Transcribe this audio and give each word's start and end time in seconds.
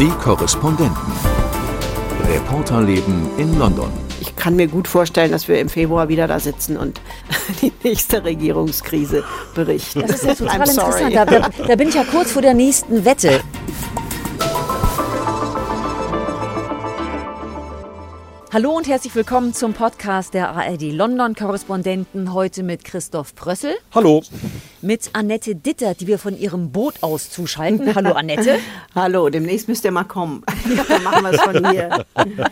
Die 0.00 0.10
Korrespondenten. 0.10 1.12
Reporterleben 2.28 3.36
in 3.36 3.58
London. 3.58 3.90
Ich 4.20 4.36
kann 4.36 4.54
mir 4.54 4.68
gut 4.68 4.86
vorstellen, 4.86 5.32
dass 5.32 5.48
wir 5.48 5.58
im 5.58 5.68
Februar 5.68 6.08
wieder 6.08 6.28
da 6.28 6.38
sitzen 6.38 6.76
und 6.76 7.00
die 7.62 7.72
nächste 7.82 8.22
Regierungskrise 8.22 9.24
berichten. 9.56 10.02
Das 10.02 10.22
ist 10.22 10.24
ja 10.24 10.34
total 10.36 10.68
interessant. 10.68 11.16
Da, 11.16 11.24
da, 11.24 11.74
bin 11.74 11.88
ich 11.88 11.96
ja 11.96 12.04
kurz 12.04 12.30
vor 12.30 12.42
der 12.42 12.54
nächsten 12.54 13.04
Wette. 13.04 13.40
Hallo 18.52 18.76
und 18.76 18.86
herzlich 18.86 19.16
willkommen 19.16 19.52
zum 19.52 19.74
Podcast 19.74 20.32
der 20.32 20.50
ARD 20.50 20.92
London 20.92 21.34
Korrespondenten. 21.34 22.32
Heute 22.32 22.62
mit 22.62 22.84
Christoph 22.84 23.34
Prössel. 23.34 23.74
Hallo. 23.92 24.22
Mit 24.80 25.10
Annette 25.12 25.56
Ditter, 25.56 25.94
die 25.94 26.06
wir 26.06 26.18
von 26.20 26.38
ihrem 26.38 26.70
Boot 26.70 26.94
aus 27.00 27.30
zuschalten. 27.30 27.92
Hallo 27.96 28.12
Annette. 28.12 28.58
Hallo, 28.94 29.28
demnächst 29.28 29.66
müsst 29.66 29.84
ihr 29.84 29.90
mal 29.90 30.04
kommen. 30.04 30.44
Dann 30.88 31.02
machen 31.02 31.24
wir 31.24 31.32
es 31.32 31.40
von 31.40 31.70
hier. 31.70 32.04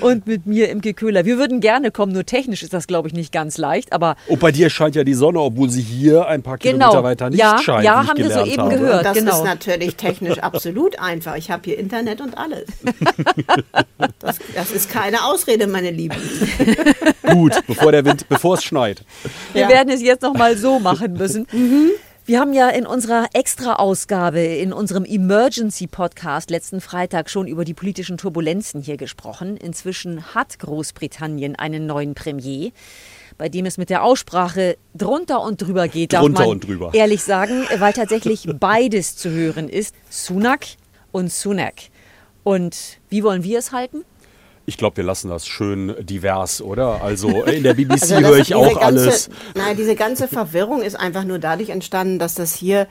Und 0.00 0.26
mit 0.26 0.44
mir 0.44 0.68
im 0.68 0.82
Köhler. 0.82 1.24
Wir 1.24 1.38
würden 1.38 1.60
gerne 1.60 1.90
kommen, 1.90 2.12
nur 2.12 2.26
technisch 2.26 2.62
ist 2.62 2.74
das, 2.74 2.86
glaube 2.86 3.08
ich, 3.08 3.14
nicht 3.14 3.32
ganz 3.32 3.56
leicht. 3.56 3.94
Aber 3.94 4.16
Und 4.26 4.40
bei 4.40 4.52
dir 4.52 4.68
scheint 4.68 4.94
ja 4.96 5.04
die 5.04 5.14
Sonne, 5.14 5.40
obwohl 5.40 5.70
sie 5.70 5.80
hier 5.80 6.26
ein 6.26 6.42
paar 6.42 6.58
Genau. 6.58 6.90
Kilometer 6.90 7.04
weiter 7.04 7.30
nicht 7.30 7.38
Ja, 7.38 7.58
scheint. 7.62 7.84
ja, 7.84 8.06
haben 8.06 8.18
wir 8.18 8.30
soeben 8.30 8.58
habe. 8.62 8.74
gehört. 8.76 9.04
Das 9.06 9.16
genau. 9.16 9.38
ist 9.38 9.44
natürlich 9.44 9.96
technisch 9.96 10.38
absolut 10.40 10.98
einfach. 10.98 11.36
Ich 11.36 11.50
habe 11.50 11.62
hier 11.64 11.78
Internet 11.78 12.20
und 12.20 12.36
alles. 12.36 12.66
Das, 14.18 14.38
das 14.54 14.70
ist 14.72 14.90
keine 14.90 15.24
Ausrede, 15.24 15.66
meine 15.66 15.90
Lieben. 15.90 16.16
Gut, 17.22 17.54
bevor 17.66 17.90
der 17.92 18.04
Wind, 18.04 18.28
bevor 18.28 18.54
es 18.56 18.64
schneit. 18.64 19.02
Wir 19.54 19.62
Ja. 19.62 19.68
werden 19.70 19.88
es 19.90 20.02
jetzt 20.02 20.20
noch 20.22 20.34
mal 20.34 20.58
so 20.58 20.78
machen 20.80 21.14
müssen. 21.14 21.46
Wir 22.26 22.40
haben 22.40 22.52
ja 22.52 22.68
in 22.70 22.86
unserer 22.86 23.26
Extra-Ausgabe, 23.32 24.40
in 24.40 24.72
unserem 24.72 25.04
Emergency-Podcast 25.04 26.50
letzten 26.50 26.80
Freitag 26.80 27.30
schon 27.30 27.46
über 27.46 27.64
die 27.64 27.74
politischen 27.74 28.16
Turbulenzen 28.16 28.80
hier 28.80 28.96
gesprochen. 28.96 29.56
Inzwischen 29.56 30.34
hat 30.34 30.58
Großbritannien 30.58 31.54
einen 31.54 31.86
neuen 31.86 32.14
Premier, 32.14 32.72
bei 33.38 33.48
dem 33.48 33.66
es 33.66 33.78
mit 33.78 33.88
der 33.88 34.02
Aussprache 34.02 34.78
drunter 34.94 35.42
und 35.42 35.62
drüber 35.62 35.86
geht, 35.86 36.12
darf 36.12 36.22
Drunter 36.22 36.40
man 36.40 36.48
und 36.50 36.66
drüber. 36.66 36.90
ehrlich 36.92 37.22
sagen, 37.22 37.66
weil 37.78 37.92
tatsächlich 37.92 38.48
beides 38.58 39.16
zu 39.16 39.30
hören 39.30 39.68
ist. 39.68 39.94
Sunak 40.10 40.66
und 41.12 41.30
Sunak. 41.30 41.74
Und 42.42 42.98
wie 43.10 43.22
wollen 43.22 43.44
wir 43.44 43.58
es 43.58 43.70
halten? 43.70 44.04
Ich 44.66 44.76
glaube, 44.78 44.96
wir 44.98 45.04
lassen 45.04 45.28
das 45.28 45.46
schön 45.46 45.94
divers, 46.00 46.62
oder? 46.62 47.02
Also 47.02 47.42
in 47.44 47.62
der 47.62 47.74
BBC 47.74 47.92
Also 48.02 48.14
das- 48.20 48.24
höre 48.30 48.38
ich 48.38 48.54
auch 48.54 48.64
ganze, 48.80 48.80
alles. 48.82 49.30
Nein, 49.54 49.76
diese 49.76 49.94
ganze 49.94 50.26
Verwirrung 50.28 50.82
ist 50.82 50.94
einfach 50.98 51.24
nur 51.24 51.38
dadurch 51.38 51.68
entstanden, 51.70 52.18
dass 52.18 52.34
das 52.34 52.54
hier 52.54 52.86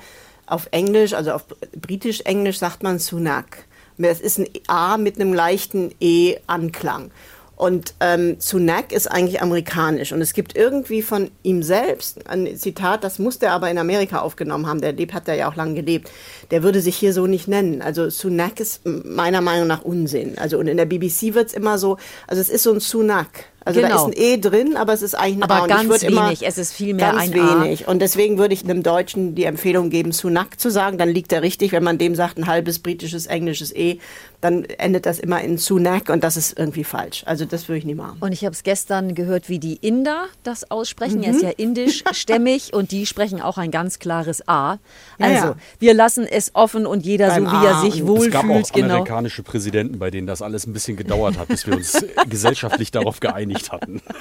auf 0.46 0.68
Englisch, 0.72 1.14
also 1.14 1.32
auf 1.32 1.46
britisch-englisch 1.80 2.60
sagt 2.60 2.84
man 2.84 3.00
Sunak. 3.00 3.66
Es 3.98 4.20
ist 4.22 4.40
ein 4.40 4.48
A 4.68 4.98
mit 4.98 5.20
einem 5.20 5.34
leichten 5.34 5.94
E-Anklang. 6.00 7.12
Und 7.56 7.94
ähm, 8.00 8.38
Sunak 8.40 8.92
ist 8.92 9.08
eigentlich 9.08 9.42
amerikanisch. 9.42 10.12
Und 10.12 10.22
es 10.22 10.34
gibt 10.34 10.56
irgendwie 10.56 11.02
von 11.02 11.30
ihm 11.44 11.62
selbst 11.62 12.28
ein 12.28 12.58
Zitat, 12.58 13.04
das 13.04 13.20
musste 13.20 13.46
er 13.46 13.54
aber 13.54 13.70
in 13.70 13.78
Amerika 13.78 14.20
aufgenommen 14.20 14.68
haben. 14.68 14.82
Der 14.82 14.94
lebt, 14.94 15.14
hat 15.14 15.28
er 15.28 15.36
ja 15.36 15.50
auch 15.50 15.56
lange 15.56 15.76
gelebt. 15.76 16.10
Der 16.52 16.64
würde 16.64 16.82
sich 16.82 16.96
hier 16.96 17.14
so 17.14 17.28
nicht 17.28 17.48
nennen. 17.48 17.82
Also 17.82 18.10
Sunak 18.10 18.60
ist 18.60 18.82
meiner 18.86 19.42
Meinung 19.42 19.68
nach 19.68 19.84
Unsinn. 19.84 20.38
Also 20.38 20.58
und 20.58 20.68
in 20.68 20.78
der 20.78 20.86
BBC 20.86 21.36
wird 21.36 21.48
es 21.48 21.54
immer 21.54 21.78
so, 21.78 21.98
also 22.28 22.42
es 22.42 22.50
ist 22.50 22.64
so 22.64 22.74
ein 22.74 22.80
Sunak. 22.80 23.46
Also 23.66 23.80
Genau. 23.82 23.96
da 23.96 24.02
ist 24.02 24.08
ein 24.08 24.14
E 24.22 24.38
drin, 24.38 24.76
aber 24.78 24.94
es 24.94 25.02
ist 25.02 25.16
eigentlich 25.16 25.38
ein 25.38 25.44
Aber 25.44 25.56
A. 25.56 25.64
Und 25.64 25.70
ich 25.70 25.90
ganz 25.90 26.04
immer 26.04 26.26
wenig. 26.28 26.46
Es 26.46 26.58
ist 26.58 26.74
vielmehr 26.74 27.12
ganz 27.14 27.32
ein 27.34 27.40
A. 27.40 27.64
wenig. 27.64 27.88
Und 27.88 28.00
deswegen 28.02 28.38
würde 28.38 28.54
ich 28.54 28.64
einem 28.64 28.84
Deutschen 28.84 29.36
die 29.36 29.46
Empfehlung 29.46 29.90
geben, 29.90 30.12
Sunak 30.12 30.60
zu 30.60 30.70
sagen. 30.70 30.98
Dann 30.98 31.10
liegt 31.10 31.32
er 31.32 31.42
richtig. 31.42 31.72
Wenn 31.72 31.84
man 31.84 31.98
dem 31.98 32.16
sagt, 32.16 32.38
ein 32.38 32.48
halbes 32.48 32.80
britisches, 32.80 33.26
englisches 33.28 33.74
E, 33.76 34.00
dann 34.42 34.66
endet 34.66 35.06
das 35.06 35.20
immer 35.20 35.40
in 35.42 35.58
Sunak 35.58 36.10
und 36.10 36.22
das 36.24 36.36
ist 36.36 36.60
irgendwie 36.60 36.84
falsch. 36.84 37.24
Also 37.26 37.46
das 37.46 37.70
würde 37.70 37.78
ich 37.80 37.86
nie 37.86 37.96
machen. 37.96 38.18
Und 38.20 38.34
ich 38.34 38.44
habe 38.44 38.54
es 38.54 38.64
gestern 38.64 39.16
gehört, 39.16 39.48
wie 39.48 39.60
die 39.60 39.76
Inder 39.76 40.26
das 40.44 40.70
aussprechen. 40.70 41.24
Er 41.24 41.32
ist 41.32 41.42
ja 41.42 41.50
indischstämmig 41.52 42.74
und 42.74 42.92
die 42.92 43.06
sprechen 43.06 43.42
auch 43.42 43.58
ein 43.58 43.72
ganz 43.72 44.00
klares 44.00 44.46
A. 44.48 44.74
Ja, 44.74 45.26
Also, 45.28 45.36
ja. 45.48 45.56
wir 45.80 45.94
lassen 45.94 46.26
es 46.30 46.52
offen 46.56 46.86
und 46.86 47.06
jeder 47.06 47.28
Beim 47.30 47.46
so, 47.46 47.52
wie 47.52 47.66
er 47.66 47.76
A 47.78 47.82
sich 47.82 48.04
und- 48.04 48.18
Es 48.26 48.32
gab 48.32 48.44
auch 48.44 48.50
wohlfühlt. 48.50 48.74
Genau. 48.74 48.94
amerikanische 48.96 49.44
Präsidenten, 49.44 50.00
bei 50.00 50.12
denen 50.12 50.28
das 50.28 50.42
alles 50.42 50.66
ein 50.68 50.74
bisschen 50.74 50.98
gedauert 50.98 51.38
hat, 51.38 51.48
bis 51.48 51.66
wir 51.66 51.76
uns 51.76 52.04
gesellschaftlich 52.30 52.92
darauf 52.92 53.20
geeinigt 53.20 53.53
hatten. 53.72 54.02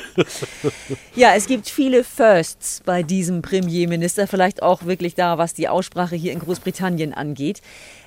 Ja, 1.14 1.34
es 1.34 1.46
gibt 1.46 1.68
viele 1.68 2.04
Firsts 2.04 2.82
bei 2.84 3.02
diesem 3.02 3.42
Premierminister, 3.42 4.26
vielleicht 4.26 4.62
auch 4.62 4.86
wirklich 4.86 5.14
da, 5.14 5.38
was 5.38 5.54
die 5.54 5.68
Aussprache 5.68 6.16
hier 6.16 6.32
in 6.32 6.38
Großbritannien 6.38 7.12
angeht. 7.12 7.60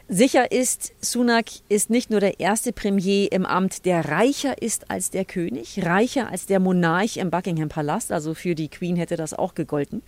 Sicher 0.08 0.52
ist, 0.52 0.94
Sunak 1.02 1.46
ist 1.68 1.90
nicht 1.90 2.12
nur 2.12 2.20
der 2.20 2.40
erste 2.40 2.72
Premier 2.72 3.32
im 3.32 3.44
Amt, 3.44 3.86
der 3.86 4.06
reicher 4.06 4.62
ist 4.62 4.92
als 4.92 5.10
der 5.10 5.26
König, 5.26 5.84
reicher 5.84 6.30
als 6.30 6.46
der 6.46 6.60
Monarch 6.60 7.18
im 7.18 7.32
Buckingham 7.32 7.70
Palast, 7.70 8.12
also 8.12 8.36
für 8.36 8.54
die 8.54 8.68
Queen 8.68 8.98
hätte 8.98 9.16
das 9.16 9.34
auch 9.34 9.56
gegolten, 9.56 10.04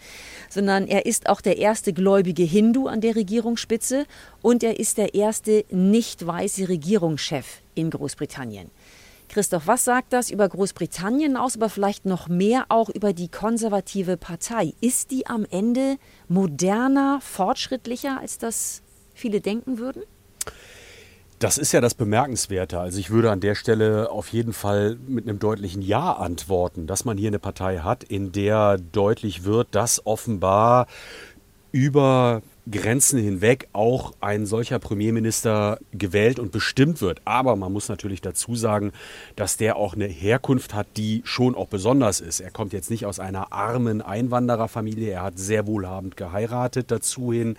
sondern 0.49 0.87
er 0.87 1.07
ist 1.07 1.29
auch 1.29 1.41
der 1.41 1.57
erste 1.57 1.93
gläubige 1.93 2.43
Hindu 2.43 2.85
an 2.85 3.01
der 3.01 3.15
Regierungsspitze 3.15 4.05
und 4.43 4.61
er 4.61 4.79
ist 4.79 4.99
der 4.99 5.15
erste 5.15 5.65
nicht 5.71 6.27
weiße 6.27 6.69
Regierungschef 6.69 7.61
in 7.73 7.89
Großbritannien. 7.89 8.69
Christoph, 9.29 9.67
was 9.67 9.83
sagt 9.83 10.13
das 10.13 10.31
über 10.31 10.47
Großbritannien 10.47 11.37
aus, 11.37 11.55
aber 11.55 11.69
vielleicht 11.69 12.05
noch 12.05 12.27
mehr 12.27 12.65
auch 12.69 12.89
über 12.89 13.13
die 13.13 13.27
konservative 13.27 14.17
Partei? 14.17 14.73
Ist 14.81 15.11
die 15.11 15.27
am 15.27 15.45
Ende 15.49 15.97
moderner, 16.27 17.19
fortschrittlicher, 17.21 18.19
als 18.19 18.37
das 18.37 18.81
viele 19.13 19.41
denken 19.41 19.77
würden? 19.77 20.03
Das 21.39 21.59
ist 21.59 21.71
ja 21.71 21.81
das 21.81 21.93
Bemerkenswerte. 21.93 22.79
Also 22.79 22.99
ich 22.99 23.11
würde 23.11 23.29
an 23.29 23.39
der 23.39 23.53
Stelle 23.53 24.09
auf 24.09 24.29
jeden 24.29 24.53
Fall 24.53 24.97
mit 25.07 25.27
einem 25.27 25.37
deutlichen 25.37 25.83
Ja 25.83 26.13
antworten, 26.13 26.87
dass 26.87 27.05
man 27.05 27.15
hier 27.15 27.27
eine 27.27 27.37
Partei 27.37 27.79
hat, 27.79 28.03
in 28.03 28.31
der 28.31 28.77
deutlich 28.77 29.43
wird, 29.43 29.67
dass 29.75 30.03
offenbar 30.07 30.87
über 31.71 32.41
Grenzen 32.69 33.19
hinweg 33.19 33.67
auch 33.73 34.13
ein 34.19 34.45
solcher 34.45 34.79
Premierminister 34.79 35.79
gewählt 35.93 36.39
und 36.39 36.51
bestimmt 36.51 37.01
wird. 37.01 37.21
Aber 37.25 37.55
man 37.55 37.71
muss 37.71 37.87
natürlich 37.87 38.21
dazu 38.21 38.55
sagen, 38.55 38.91
dass 39.35 39.57
der 39.57 39.77
auch 39.77 39.93
eine 39.93 40.05
Herkunft 40.05 40.73
hat, 40.73 40.87
die 40.97 41.21
schon 41.23 41.55
auch 41.55 41.67
besonders 41.67 42.19
ist. 42.19 42.39
Er 42.39 42.51
kommt 42.51 42.73
jetzt 42.73 42.89
nicht 42.89 43.05
aus 43.05 43.19
einer 43.19 43.53
armen 43.53 44.01
Einwandererfamilie. 44.01 45.11
Er 45.11 45.23
hat 45.23 45.39
sehr 45.39 45.65
wohlhabend 45.65 46.17
geheiratet 46.17 46.91
dazu 46.91 47.31
hin. 47.31 47.55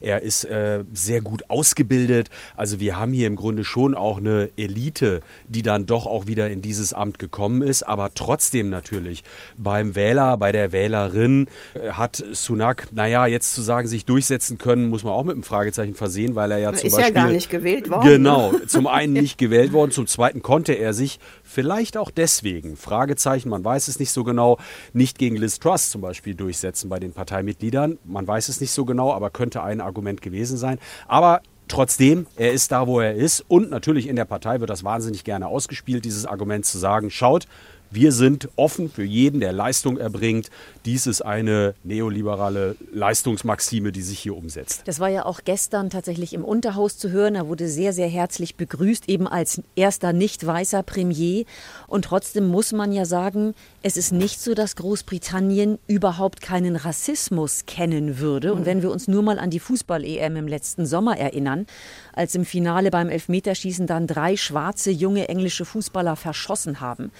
Er 0.00 0.22
ist 0.22 0.44
äh, 0.44 0.84
sehr 0.92 1.20
gut 1.20 1.50
ausgebildet. 1.50 2.30
Also 2.56 2.78
wir 2.78 2.98
haben 2.98 3.12
hier 3.12 3.26
im 3.26 3.36
Grunde 3.36 3.64
schon 3.64 3.94
auch 3.94 4.18
eine 4.18 4.50
Elite, 4.56 5.22
die 5.48 5.62
dann 5.62 5.86
doch 5.86 6.06
auch 6.06 6.26
wieder 6.26 6.50
in 6.50 6.62
dieses 6.62 6.92
Amt 6.92 7.18
gekommen 7.18 7.62
ist. 7.62 7.82
Aber 7.82 8.14
trotzdem 8.14 8.70
natürlich 8.70 9.24
beim 9.56 9.94
Wähler, 9.96 10.36
bei 10.36 10.52
der 10.52 10.72
Wählerin 10.72 11.48
äh, 11.74 11.92
hat 11.92 12.22
Sunak, 12.32 12.88
naja, 12.92 13.26
jetzt 13.26 13.54
zu 13.54 13.62
sagen, 13.62 13.88
sich 13.88 14.04
durchsetzen 14.04 14.51
können, 14.58 14.88
muss 14.88 15.04
man 15.04 15.12
auch 15.12 15.24
mit 15.24 15.34
einem 15.34 15.42
Fragezeichen 15.42 15.94
versehen, 15.94 16.34
weil 16.34 16.50
er 16.50 16.58
ja 16.58 16.72
zum 16.72 16.86
ist 16.86 16.96
Beispiel... 16.96 17.14
ja 17.14 17.22
gar 17.22 17.32
nicht 17.32 17.50
gewählt 17.50 17.90
worden. 17.90 18.08
Genau, 18.08 18.52
zum 18.66 18.86
einen 18.92 19.12
nicht 19.12 19.38
gewählt 19.38 19.72
worden, 19.72 19.90
zum 19.90 20.06
zweiten 20.06 20.42
konnte 20.42 20.72
er 20.72 20.94
sich 20.94 21.18
vielleicht 21.42 21.96
auch 21.96 22.10
deswegen, 22.10 22.76
Fragezeichen, 22.76 23.48
man 23.48 23.64
weiß 23.64 23.88
es 23.88 23.98
nicht 23.98 24.10
so 24.10 24.24
genau, 24.24 24.58
nicht 24.92 25.18
gegen 25.18 25.36
Liz 25.36 25.58
Truss 25.58 25.90
zum 25.90 26.00
Beispiel 26.00 26.34
durchsetzen 26.34 26.88
bei 26.88 26.98
den 26.98 27.12
Parteimitgliedern. 27.12 27.98
Man 28.04 28.26
weiß 28.26 28.48
es 28.48 28.60
nicht 28.60 28.72
so 28.72 28.84
genau, 28.84 29.12
aber 29.12 29.30
könnte 29.30 29.62
ein 29.62 29.80
Argument 29.80 30.22
gewesen 30.22 30.56
sein. 30.56 30.78
Aber 31.06 31.42
Trotzdem, 31.68 32.26
er 32.36 32.52
ist 32.52 32.70
da, 32.70 32.86
wo 32.86 33.00
er 33.00 33.14
ist. 33.14 33.46
Und 33.48 33.70
natürlich 33.70 34.06
in 34.06 34.16
der 34.16 34.26
Partei 34.26 34.60
wird 34.60 34.68
das 34.68 34.84
wahnsinnig 34.84 35.24
gerne 35.24 35.46
ausgespielt, 35.46 36.04
dieses 36.04 36.26
Argument 36.26 36.66
zu 36.66 36.76
sagen, 36.76 37.10
schaut, 37.10 37.46
wir 37.92 38.12
sind 38.12 38.48
offen 38.56 38.90
für 38.90 39.04
jeden, 39.04 39.40
der 39.40 39.52
Leistung 39.52 39.98
erbringt. 39.98 40.48
Dies 40.84 41.06
ist 41.06 41.20
eine 41.20 41.74
neoliberale 41.84 42.76
Leistungsmaxime, 42.92 43.92
die 43.92 44.02
sich 44.02 44.18
hier 44.18 44.36
umsetzt. 44.36 44.82
Das 44.86 44.98
war 44.98 45.08
ja 45.08 45.26
auch 45.26 45.40
gestern 45.44 45.90
tatsächlich 45.90 46.32
im 46.32 46.44
Unterhaus 46.44 46.96
zu 46.96 47.10
hören. 47.10 47.34
Er 47.34 47.48
wurde 47.48 47.68
sehr, 47.68 47.92
sehr 47.92 48.08
herzlich 48.08 48.56
begrüßt, 48.56 49.08
eben 49.08 49.28
als 49.28 49.60
erster 49.76 50.12
nicht 50.12 50.46
weißer 50.46 50.82
Premier. 50.82 51.44
Und 51.86 52.06
trotzdem 52.06 52.48
muss 52.48 52.72
man 52.72 52.92
ja 52.92 53.04
sagen, 53.04 53.54
es 53.82 53.96
ist 53.96 54.12
nicht 54.12 54.40
so, 54.40 54.54
dass 54.54 54.76
Großbritannien 54.76 55.78
überhaupt 55.86 56.40
keinen 56.40 56.76
Rassismus 56.76 57.66
kennen 57.66 58.18
würde. 58.18 58.54
Und 58.54 58.64
wenn 58.64 58.82
wir 58.82 58.90
uns 58.90 59.06
nur 59.06 59.22
mal 59.22 59.38
an 59.38 59.50
die 59.50 59.60
Fußball-EM 59.60 60.36
im 60.36 60.48
letzten 60.48 60.86
Sommer 60.86 61.18
erinnern, 61.18 61.66
als 62.14 62.34
im 62.34 62.44
Finale 62.44 62.90
beim 62.90 63.08
Elfmeterschießen 63.08 63.86
dann 63.86 64.06
drei 64.06 64.36
schwarze 64.36 64.90
junge 64.90 65.28
englische 65.28 65.64
Fußballer 65.64 66.16
verschossen 66.16 66.80
haben, 66.80 67.10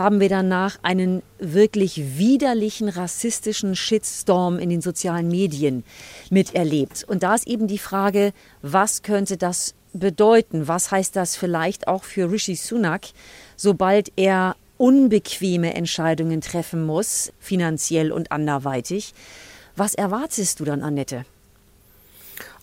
haben 0.00 0.20
wir 0.20 0.28
danach 0.28 0.78
einen 0.82 1.22
wirklich 1.38 2.18
widerlichen 2.18 2.88
rassistischen 2.88 3.76
Shitstorm 3.76 4.58
in 4.58 4.70
den 4.70 4.80
sozialen 4.80 5.28
Medien 5.28 5.84
miterlebt. 6.30 7.04
Und 7.04 7.22
da 7.22 7.34
ist 7.34 7.46
eben 7.46 7.66
die 7.66 7.78
Frage, 7.78 8.32
was 8.62 9.02
könnte 9.02 9.36
das 9.36 9.74
bedeuten? 9.92 10.68
Was 10.68 10.90
heißt 10.90 11.14
das 11.16 11.36
vielleicht 11.36 11.86
auch 11.88 12.04
für 12.04 12.30
Rishi 12.30 12.56
Sunak, 12.56 13.08
sobald 13.56 14.12
er 14.16 14.56
unbequeme 14.78 15.74
Entscheidungen 15.74 16.40
treffen 16.40 16.84
muss, 16.84 17.32
finanziell 17.38 18.12
und 18.12 18.32
anderweitig? 18.32 19.12
Was 19.76 19.94
erwartest 19.94 20.60
du 20.60 20.64
dann, 20.64 20.82
Annette? 20.82 21.24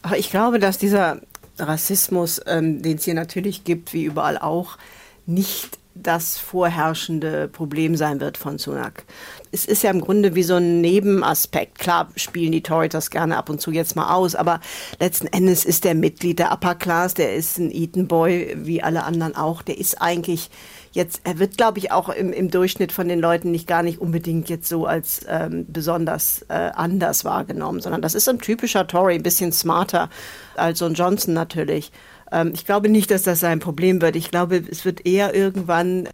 Aber 0.02 0.18
ich 0.18 0.32
glaube, 0.32 0.60
dass 0.60 0.78
dieser 0.78 1.22
Rassismus, 1.60 2.42
ähm, 2.46 2.82
den 2.82 2.98
es 2.98 3.06
hier 3.06 3.14
natürlich 3.14 3.64
gibt, 3.64 3.94
wie 3.94 4.04
überall 4.04 4.38
auch, 4.38 4.78
nicht 5.26 5.78
das 6.02 6.38
vorherrschende 6.38 7.48
Problem 7.48 7.96
sein 7.96 8.20
wird 8.20 8.38
von 8.38 8.58
Sunak. 8.58 9.06
Es 9.52 9.66
ist 9.66 9.84
ja 9.84 9.92
im 9.92 10.02
Grunde 10.02 10.36
wie 10.36 10.44
so 10.44 10.56
ein 10.56 10.82
Nebenaspekt. 10.82 11.80
Klar 11.80 12.10
spielen 12.16 12.52
die 12.52 12.64
Tories 12.64 12.90
das 12.90 13.10
gerne 13.10 13.38
ab 13.38 13.50
und 13.50 13.62
zu 13.62 13.72
jetzt 13.72 13.96
mal 13.96 14.14
aus, 14.14 14.36
aber 14.36 14.60
letzten 15.00 15.28
Endes 15.28 15.66
ist 15.66 15.84
der 15.84 15.96
Mitglied 15.96 16.40
der 16.40 16.52
Upper 16.52 16.76
Class, 16.76 17.14
der 17.14 17.36
ist 17.36 17.58
ein 17.58 17.72
Eaton 17.72 18.08
Boy, 18.08 18.56
wie 18.58 18.84
alle 18.84 19.04
anderen 19.04 19.36
auch. 19.36 19.62
Der 19.62 19.78
ist 19.78 20.02
eigentlich 20.02 20.50
jetzt, 20.92 21.22
er 21.24 21.40
wird, 21.40 21.58
glaube 21.58 21.80
ich, 21.80 21.92
auch 21.92 22.10
im, 22.10 22.34
im 22.34 22.50
Durchschnitt 22.50 22.92
von 22.92 23.08
den 23.08 23.20
Leuten 23.20 23.52
nicht 23.52 23.68
gar 23.68 23.84
nicht 23.84 24.00
unbedingt 24.00 24.50
jetzt 24.50 24.68
so 24.68 24.86
als 24.86 25.22
ähm, 25.30 25.66
besonders 25.70 26.46
äh, 26.50 26.72
anders 26.76 27.24
wahrgenommen, 27.24 27.80
sondern 27.80 28.02
das 28.02 28.16
ist 28.16 28.28
ein 28.28 28.40
typischer 28.40 28.88
Tory, 28.88 29.16
ein 29.16 29.24
bisschen 29.24 29.52
smarter 29.52 30.10
als 30.56 30.80
so 30.80 30.86
ein 30.86 30.96
Johnson 30.96 31.34
natürlich. 31.34 31.92
Ähm, 32.32 32.52
ich 32.54 32.66
glaube 32.66 32.90
nicht, 32.90 33.12
dass 33.12 33.24
das 33.24 33.40
sein 33.40 33.60
Problem 33.60 34.02
wird. 34.02 34.16
Ich 34.16 34.32
glaube, 34.32 34.64
es 34.70 34.86
wird 34.86 35.06
eher 35.06 35.34
irgendwann 35.34 36.10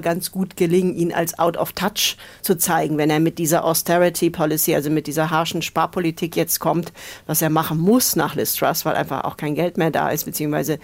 ganz 0.00 0.30
gut 0.30 0.56
gelingen, 0.56 0.94
ihn 0.94 1.12
als 1.12 1.38
out 1.38 1.56
of 1.56 1.72
touch 1.72 2.16
zu 2.42 2.56
zeigen, 2.56 2.98
wenn 2.98 3.10
er 3.10 3.20
mit 3.20 3.38
dieser 3.38 3.64
Austerity 3.64 4.30
Policy, 4.30 4.74
also 4.74 4.90
mit 4.90 5.06
dieser 5.06 5.30
harschen 5.30 5.62
Sparpolitik 5.62 6.36
jetzt 6.36 6.60
kommt, 6.60 6.92
was 7.26 7.42
er 7.42 7.50
machen 7.50 7.78
muss 7.78 8.16
nach 8.16 8.34
Liz 8.34 8.54
Truss, 8.54 8.84
weil 8.84 8.94
einfach 8.94 9.24
auch 9.24 9.36
kein 9.36 9.54
Geld 9.54 9.76
mehr 9.76 9.90
da 9.90 10.10
ist, 10.10 10.24
beziehungsweise 10.24 10.78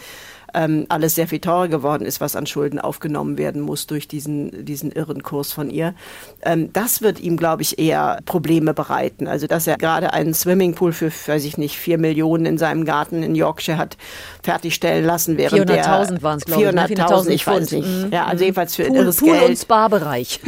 ähm, 0.55 0.87
alles 0.89 1.15
sehr 1.15 1.29
viel 1.29 1.41
teurer 1.41 1.69
geworden 1.69 2.05
ist, 2.05 2.21
was 2.21 2.37
an 2.37 2.47
Schulden 2.47 2.79
aufgenommen 2.79 3.39
werden 3.39 3.61
muss 3.61 3.87
durch 3.87 4.09
diesen, 4.09 4.65
diesen 4.65 4.93
irren 4.93 5.23
Kurs 5.23 5.53
von 5.53 5.71
ihr. 5.71 5.95
Ähm, 6.43 6.73
das 6.73 7.03
wird 7.03 7.21
ihm, 7.21 7.37
glaube 7.37 7.63
ich, 7.63 7.79
eher 7.79 8.19
Probleme 8.25 8.75
bereiten. 8.75 9.27
Also, 9.27 9.47
dass 9.47 9.67
er 9.67 9.77
gerade 9.77 10.13
einen 10.13 10.35
Swimmingpool 10.35 10.93
für, 10.93 11.11
weiß 11.11 11.45
ich 11.45 11.59
nicht, 11.59 11.77
vier 11.77 11.99
Millionen 11.99 12.47
in 12.47 12.59
seinem 12.59 12.85
Garten 12.85 13.23
in 13.23 13.35
Yorkshire 13.35 13.79
hat 13.79 13.97
fertigstellen 14.43 15.05
lassen, 15.05 15.37
während 15.37 15.71
400.000 15.71 16.23
waren 16.23 16.39
es, 16.39 16.45
glaube 16.45 16.63
ich. 16.63 16.69
400.000, 16.69 17.25
ne? 17.25 17.35
ich 17.35 17.47
weiß 17.47 17.71
nicht. 17.73 17.87
Mhm. 17.87 18.13
Ja, 18.13 18.27
also 18.27 18.45
jedenfalls 18.45 18.77
für 18.77 18.85
Pool, 18.85 18.97
irres 18.97 19.17
Pool 19.19 19.33
Geld. 19.33 19.43
und 19.51 19.59
Spa-Bereich. 19.59 20.41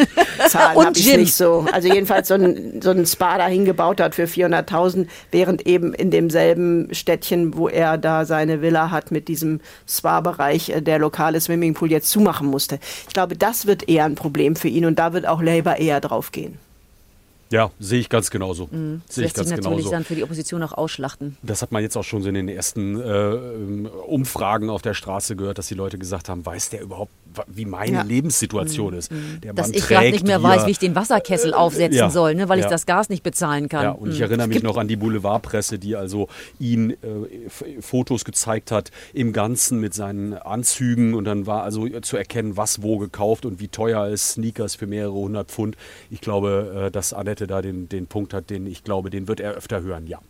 Zahlen 0.48 0.87
habe 0.87 0.98
ich 0.98 1.16
nicht 1.16 1.34
so. 1.34 1.66
Also 1.72 1.88
jedenfalls 1.88 2.28
so 2.28 2.34
ein, 2.34 2.81
so 2.82 2.90
ein 2.90 3.06
Spa 3.06 3.38
dahin 3.38 3.64
gebaut 3.64 4.00
hat 4.00 4.14
für 4.14 4.25
400.000, 4.25 5.06
während 5.31 5.66
eben 5.66 5.94
in 5.94 6.10
demselben 6.10 6.93
Städtchen, 6.93 7.56
wo 7.56 7.69
er 7.69 7.98
da 7.98 8.25
seine 8.25 8.62
Villa 8.62 8.90
hat 8.90 9.10
mit 9.10 9.28
diesem 9.28 9.60
Spa-Bereich, 9.97 10.71
äh, 10.71 10.81
der 10.81 10.99
lokale 10.99 11.41
Swimmingpool 11.41 11.91
jetzt 11.91 12.11
zumachen 12.11 12.49
musste. 12.49 12.79
Ich 13.06 13.15
glaube, 13.15 13.37
das 13.37 13.67
wird 13.67 13.89
eher 13.89 14.05
ein 14.05 14.15
Problem 14.15 14.56
für 14.56 14.69
ihn 14.69 14.87
und 14.87 14.99
da 14.99 15.12
wird 15.12 15.27
auch 15.27 15.43
Labour 15.43 15.77
eher 15.77 16.00
drauf 16.00 16.33
gehen. 16.33 16.59
Ja, 17.52 17.70
sehe 17.78 18.00
ich 18.00 18.08
ganz 18.08 18.31
genauso. 18.31 18.69
Mhm. 18.70 19.02
Das 19.06 19.14
Sehe 19.14 19.25
ich 19.26 19.31
lässt 19.37 19.37
sich 19.37 19.54
ganz 19.54 19.64
natürlich 19.64 19.84
genauso. 19.84 19.90
dann 19.90 20.04
für 20.04 20.14
die 20.16 20.25
Opposition 20.25 20.62
auch 20.64 20.72
ausschlachten. 20.72 21.37
Das 21.43 21.62
hat 21.62 21.70
man 21.70 21.82
jetzt 21.82 21.96
auch 21.96 22.02
schon 22.04 22.22
so 22.22 22.28
in 22.28 22.34
den 22.34 22.49
ersten 22.49 22.99
äh, 23.00 23.88
Umfragen 24.06 24.70
auf 24.70 24.82
der 24.82 24.94
Straße 24.94 25.37
gehört, 25.37 25.58
dass 25.58 25.69
die 25.69 25.75
Leute 25.75 25.99
gesagt 25.99 26.28
haben, 26.28 26.44
weiß 26.44 26.70
der 26.70 26.82
überhaupt, 26.82 27.12
wie 27.46 27.64
meine 27.64 27.99
Ja. 27.99 28.02
Lebenssituation 28.02 28.94
ist? 28.94 29.10
Der 29.43 29.52
Dass 29.54 29.69
Mann 29.69 29.76
ich 29.76 29.87
gerade 29.88 30.10
nicht 30.10 30.26
mehr 30.26 30.38
hier- 30.38 30.49
weiß, 30.49 30.66
wie 30.66 30.70
ich 30.70 30.78
den 30.78 30.94
Wasserkessel 30.94 31.54
aufsetzen 31.54 31.99
ja, 31.99 32.10
soll, 32.10 32.34
ne, 32.34 32.49
weil 32.49 32.58
ich 32.58 32.64
ja. 32.64 32.70
das 32.70 32.84
Gas 32.87 33.08
nicht 33.08 33.22
bezahlen 33.22 33.69
kann. 33.69 33.84
Ja, 33.84 33.90
und 33.93 34.10
ich 34.10 34.16
Mhm. 34.19 34.22
erinnere 34.25 34.48
mich 34.48 34.62
noch 34.62 34.76
an 34.76 34.88
die 34.88 34.96
Boulevardpresse, 34.96 35.78
die 35.78 35.96
also 35.96 36.28
ihn 36.58 36.90
äh, 36.90 36.96
Fotos 37.81 38.25
gezeigt 38.25 38.70
hat 38.70 38.90
im 39.14 39.32
Ganzen 39.32 39.78
mit 39.81 39.94
seinen 39.94 40.34
Anzügen 40.34 41.14
und 41.14 41.25
dann 41.25 41.46
war 41.46 41.62
also 41.62 41.88
zu 42.00 42.16
erkennen, 42.16 42.56
was 42.56 42.82
wo 42.82 42.98
gekauft 42.98 43.44
und 43.46 43.60
wie 43.60 43.69
teuer 43.69 44.08
ist 44.08 44.32
Sneakers 44.32 44.75
für 44.75 44.87
mehrere 44.87 45.12
hundert 45.12 45.50
Pfund. 45.50 45.76
Ich 46.10 46.20
glaube, 46.20 46.87
äh, 46.87 46.90
dass 46.90 47.12
Annette 47.12 47.42
da 47.47 47.62
den, 47.62 47.89
den 47.89 48.06
Punkt 48.06 48.35
hat, 48.35 48.50
den 48.50 48.67
ich 48.67 48.85
glaube, 48.85 49.11
den 49.11 49.29
wird 49.29 49.41
er 49.41 49.53
öfter 49.53 49.83
hören, 49.83 50.06
ja. 50.06 50.21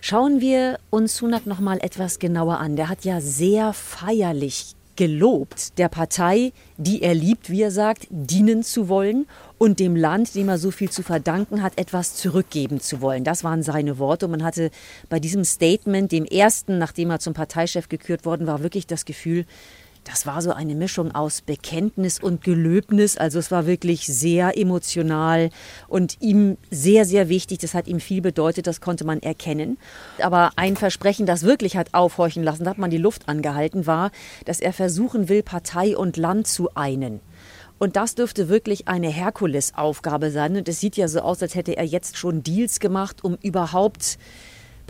Schauen 0.00 0.40
wir 0.40 0.78
uns 0.88 1.16
Sunak 1.16 1.46
noch 1.46 1.60
mal 1.60 1.78
etwas 1.82 2.18
genauer 2.18 2.58
an. 2.58 2.76
Der 2.76 2.88
hat 2.88 3.04
ja 3.04 3.20
sehr 3.20 3.72
feierlich 3.72 4.74
gelobt, 4.96 5.78
der 5.78 5.88
Partei, 5.88 6.52
die 6.76 7.02
er 7.02 7.14
liebt, 7.14 7.48
wie 7.48 7.62
er 7.62 7.70
sagt, 7.70 8.06
dienen 8.10 8.62
zu 8.62 8.88
wollen 8.88 9.26
und 9.56 9.78
dem 9.78 9.96
Land, 9.96 10.34
dem 10.34 10.48
er 10.48 10.58
so 10.58 10.70
viel 10.70 10.90
zu 10.90 11.02
verdanken 11.02 11.62
hat, 11.62 11.78
etwas 11.78 12.16
zurückgeben 12.16 12.80
zu 12.80 13.00
wollen. 13.00 13.24
Das 13.24 13.44
waren 13.44 13.62
seine 13.62 13.98
Worte. 13.98 14.26
Und 14.26 14.32
man 14.32 14.42
hatte 14.42 14.70
bei 15.08 15.20
diesem 15.20 15.44
Statement, 15.44 16.12
dem 16.12 16.24
ersten, 16.24 16.78
nachdem 16.78 17.10
er 17.10 17.18
zum 17.18 17.34
Parteichef 17.34 17.88
gekürt 17.88 18.24
worden 18.24 18.46
war, 18.46 18.62
wirklich 18.62 18.86
das 18.86 19.04
Gefühl, 19.04 19.46
das 20.04 20.26
war 20.26 20.40
so 20.42 20.52
eine 20.52 20.74
Mischung 20.74 21.14
aus 21.14 21.42
Bekenntnis 21.42 22.18
und 22.18 22.42
Gelöbnis. 22.42 23.16
Also 23.16 23.38
es 23.38 23.50
war 23.50 23.66
wirklich 23.66 24.06
sehr 24.06 24.56
emotional 24.56 25.50
und 25.88 26.16
ihm 26.20 26.56
sehr, 26.70 27.04
sehr 27.04 27.28
wichtig. 27.28 27.58
Das 27.58 27.74
hat 27.74 27.86
ihm 27.86 28.00
viel 28.00 28.22
bedeutet, 28.22 28.66
das 28.66 28.80
konnte 28.80 29.04
man 29.04 29.20
erkennen. 29.20 29.78
Aber 30.20 30.50
ein 30.56 30.76
Versprechen, 30.76 31.26
das 31.26 31.42
wirklich 31.42 31.76
hat 31.76 31.94
aufhorchen 31.94 32.42
lassen, 32.42 32.64
da 32.64 32.70
hat 32.70 32.78
man 32.78 32.90
die 32.90 32.98
Luft 32.98 33.28
angehalten, 33.28 33.86
war, 33.86 34.10
dass 34.46 34.60
er 34.60 34.72
versuchen 34.72 35.28
will, 35.28 35.42
Partei 35.42 35.96
und 35.96 36.16
Land 36.16 36.46
zu 36.46 36.74
einen. 36.74 37.20
Und 37.78 37.96
das 37.96 38.14
dürfte 38.14 38.48
wirklich 38.48 38.88
eine 38.88 39.08
Herkulesaufgabe 39.08 40.30
sein. 40.30 40.56
Und 40.56 40.68
es 40.68 40.80
sieht 40.80 40.96
ja 40.96 41.08
so 41.08 41.20
aus, 41.20 41.42
als 41.42 41.54
hätte 41.54 41.76
er 41.76 41.84
jetzt 41.84 42.18
schon 42.18 42.42
Deals 42.42 42.78
gemacht, 42.78 43.24
um 43.24 43.38
überhaupt 43.42 44.18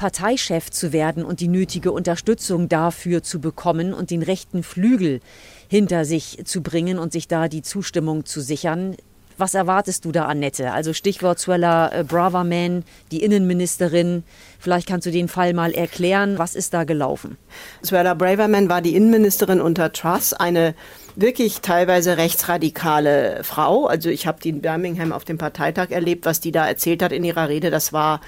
Parteichef 0.01 0.71
zu 0.71 0.95
werden 0.95 1.27
und 1.27 1.41
die 1.41 1.49
nötige 1.49 1.93
Unterstützung 1.93 2.71
dafür 2.71 3.23
zu 3.23 3.39
bekommen 3.39 3.93
und 3.93 4.11
den 4.11 4.23
rechten 4.23 4.63
Flügel 4.63 5.21
hinter 5.69 6.07
sich 6.07 6.41
zu 6.47 6.63
bringen 6.63 6.99
und 6.99 7.13
sich 7.13 7.29
da 7.29 7.49
die 7.49 7.61
Zustimmung 7.61 8.25
zu 8.25 8.41
sichern. 8.41 8.97
Was 9.37 9.53
erwartest 9.53 10.07
du 10.07 10.11
da, 10.11 10.25
Annette? 10.25 10.73
Also 10.73 10.95
Stichwort 10.95 11.39
Suella 11.39 11.93
äh, 11.93 12.03
Braverman, 12.03 12.83
die 13.13 13.23
Innenministerin. 13.23 14.25
Vielleicht 14.59 14.89
kannst 14.89 15.07
du 15.07 15.11
den 15.11 15.29
Fall 15.29 15.53
mal 15.53 15.73
erklären. 15.73 16.39
Was 16.39 16.55
ist 16.55 16.73
da 16.73 16.85
gelaufen? 16.85 17.37
Suella 17.83 18.15
Braverman 18.15 18.71
war 18.71 18.81
die 18.81 18.97
Innenministerin 18.97 19.61
unter 19.61 19.93
Truss, 19.93 20.33
eine 20.33 20.75
wirklich 21.15 21.61
teilweise 21.61 22.17
rechtsradikale 22.17 23.41
Frau. 23.45 23.85
Also 23.85 24.09
ich 24.09 24.27
habe 24.27 24.41
die 24.43 24.49
in 24.49 24.63
Birmingham 24.63 25.13
auf 25.13 25.27
dem 25.27 25.37
Parteitag 25.37 25.91
erlebt, 25.91 26.25
was 26.25 26.41
die 26.41 26.53
da 26.53 26.67
erzählt 26.67 27.03
hat 27.03 27.13
in 27.13 27.23
ihrer 27.23 27.51
Rede. 27.51 27.71
Das 27.71 27.93
war 27.93 28.23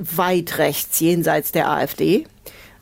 weit 0.00 0.58
rechts, 0.58 0.98
jenseits 1.00 1.52
der 1.52 1.70
AfD. 1.70 2.26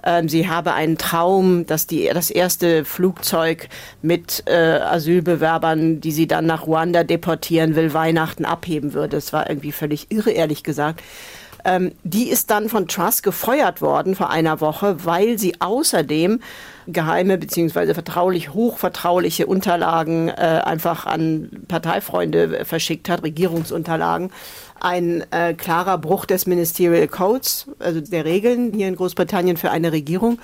Ähm, 0.04 0.28
sie 0.28 0.48
habe 0.48 0.74
einen 0.74 0.96
Traum, 0.96 1.66
dass 1.66 1.86
die, 1.86 2.08
das 2.12 2.30
erste 2.30 2.84
Flugzeug 2.84 3.68
mit 4.00 4.44
äh, 4.46 4.54
Asylbewerbern, 4.54 6.00
die 6.00 6.12
sie 6.12 6.28
dann 6.28 6.46
nach 6.46 6.66
Ruanda 6.66 7.02
deportieren 7.04 7.74
will, 7.74 7.92
Weihnachten 7.92 8.44
abheben 8.44 8.94
würde. 8.94 9.16
Das 9.16 9.32
war 9.32 9.50
irgendwie 9.50 9.72
völlig 9.72 10.10
irre, 10.10 10.30
ehrlich 10.30 10.62
gesagt. 10.62 11.02
Ähm, 11.64 11.92
die 12.04 12.28
ist 12.28 12.50
dann 12.50 12.68
von 12.68 12.86
Truss 12.86 13.22
gefeuert 13.22 13.82
worden 13.82 14.14
vor 14.14 14.30
einer 14.30 14.60
Woche, 14.60 15.04
weil 15.04 15.38
sie 15.38 15.60
außerdem 15.60 16.40
geheime 16.86 17.36
bzw. 17.36 17.94
vertraulich, 17.94 18.54
hochvertrauliche 18.54 19.46
Unterlagen 19.46 20.28
äh, 20.28 20.62
einfach 20.64 21.04
an 21.04 21.50
Parteifreunde 21.68 22.64
verschickt 22.64 23.08
hat, 23.08 23.22
Regierungsunterlagen. 23.22 24.30
Ein 24.80 25.24
äh, 25.32 25.54
klarer 25.54 25.98
Bruch 25.98 26.24
des 26.24 26.46
Ministerial 26.46 27.08
Codes, 27.08 27.66
also 27.78 28.00
der 28.00 28.24
Regeln 28.24 28.72
hier 28.72 28.88
in 28.88 28.96
Großbritannien 28.96 29.56
für 29.56 29.70
eine 29.70 29.92
Regierung. 29.92 30.38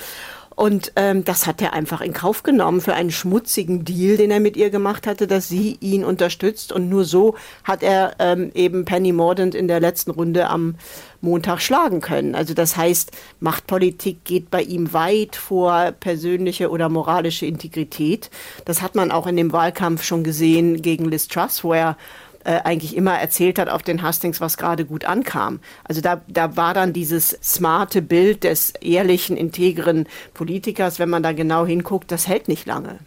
Und 0.57 0.93
ähm, 0.95 1.25
das 1.25 1.47
hat 1.47 1.61
er 1.61 1.73
einfach 1.73 2.01
in 2.01 2.13
Kauf 2.13 2.45
genommen 2.45 2.81
für 2.81 2.95
einen 2.95 3.11
schmutzigen 3.11 3.85
Deal, 3.85 4.17
den 4.17 4.31
er 4.31 4.39
mit 4.39 4.57
ihr 4.57 4.71
gemacht 4.71 5.07
hatte, 5.07 5.27
dass 5.27 5.49
sie 5.49 5.77
ihn 5.81 6.05
unterstützt. 6.05 6.73
Und 6.73 6.89
nur 6.89 7.05
so 7.05 7.35
hat 7.65 7.83
er 7.83 8.15
ähm, 8.21 8.53
eben 8.55 8.85
Penny 8.85 9.13
Mordaunt 9.13 9.55
in 9.55 9.67
der 9.67 9.81
letzten 9.81 10.13
Runde 10.13 10.49
am 10.49 10.77
Montag 11.21 11.61
schlagen 11.61 12.01
können. 12.01 12.35
Also 12.35 12.55
das 12.55 12.77
heißt, 12.77 13.11
Machtpolitik 13.41 14.25
geht 14.25 14.51
bei 14.51 14.63
ihm 14.63 14.93
weit 14.93 15.35
vor 15.35 15.93
persönliche 15.93 16.71
oder 16.71 16.89
moralische 16.89 17.47
Integrität. 17.47 18.31
Das 18.65 18.81
hat 18.81 18.95
man 18.95 19.11
auch 19.11 19.27
in 19.27 19.37
dem 19.37 19.53
Wahlkampf 19.53 20.05
schon 20.05 20.23
gesehen 20.23 20.83
gegen 20.83 21.07
Liz 21.07 21.27
Truss, 21.27 21.65
wo 21.65 21.73
er 21.73 21.97
äh, 22.45 22.61
eigentlich 22.65 22.97
immer 22.97 23.19
erzählt 23.19 23.59
hat 23.59 23.69
auf 23.69 23.83
den 23.83 24.07
Hustings, 24.07 24.41
was 24.41 24.57
gerade 24.57 24.85
gut 24.85 25.05
ankam. 25.05 25.61
Also 25.85 26.01
da, 26.01 26.23
da 26.29 26.57
war 26.57 26.75
dann 26.75 26.93
dieses 26.93 27.31
smarte 27.43 28.03
Bild 28.03 28.45
des 28.45 28.71
ehrlichen, 28.81 29.37
integren 29.37 30.07
Politikers, 30.35 30.99
wenn 30.99 31.11
man 31.11 31.23
da 31.23 31.33
genau 31.33 31.67
hinguckt, 31.67 32.13
das 32.13 32.29
hält 32.29 32.49
nicht 32.49 32.67
lange. 32.67 32.99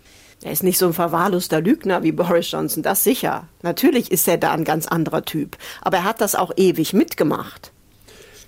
Er 0.44 0.52
ist 0.52 0.64
nicht 0.64 0.78
so 0.78 0.86
ein 0.88 0.94
verwahrloster 0.94 1.62
Lügner 1.62 2.04
wie 2.04 2.12
Boris 2.12 2.52
Johnson, 2.52 2.84
das 2.84 3.04
sicher. 3.04 3.48
Natürlich 3.64 4.12
ist 4.12 4.28
er 4.28 4.38
da 4.38 4.52
ein 4.52 4.64
ganz 4.64 4.88
anderer 4.88 5.26
Typ. 5.26 5.58
Aber 5.82 5.98
er 5.98 6.04
hat 6.04 6.22
das 6.22 6.36
auch 6.36 6.52
ewig 6.56 6.94
mitgemacht. 6.94 7.72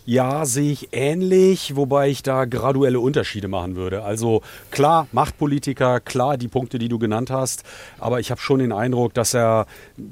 Ja, 0.05 0.45
sehe 0.45 0.71
ich 0.71 0.89
ähnlich, 0.91 1.75
wobei 1.75 2.09
ich 2.09 2.23
da 2.23 2.45
graduelle 2.45 2.99
Unterschiede 2.99 3.47
machen 3.47 3.75
würde. 3.75 4.03
Also 4.03 4.41
klar, 4.71 5.07
Machtpolitiker, 5.11 5.99
klar 5.99 6.37
die 6.37 6.47
Punkte, 6.47 6.79
die 6.79 6.87
du 6.87 6.97
genannt 6.97 7.29
hast, 7.29 7.63
aber 7.99 8.19
ich 8.19 8.31
habe 8.31 8.39
schon 8.39 8.59
den 8.59 8.71
Eindruck, 8.71 9.13
dass 9.13 9.33
er 9.33 9.67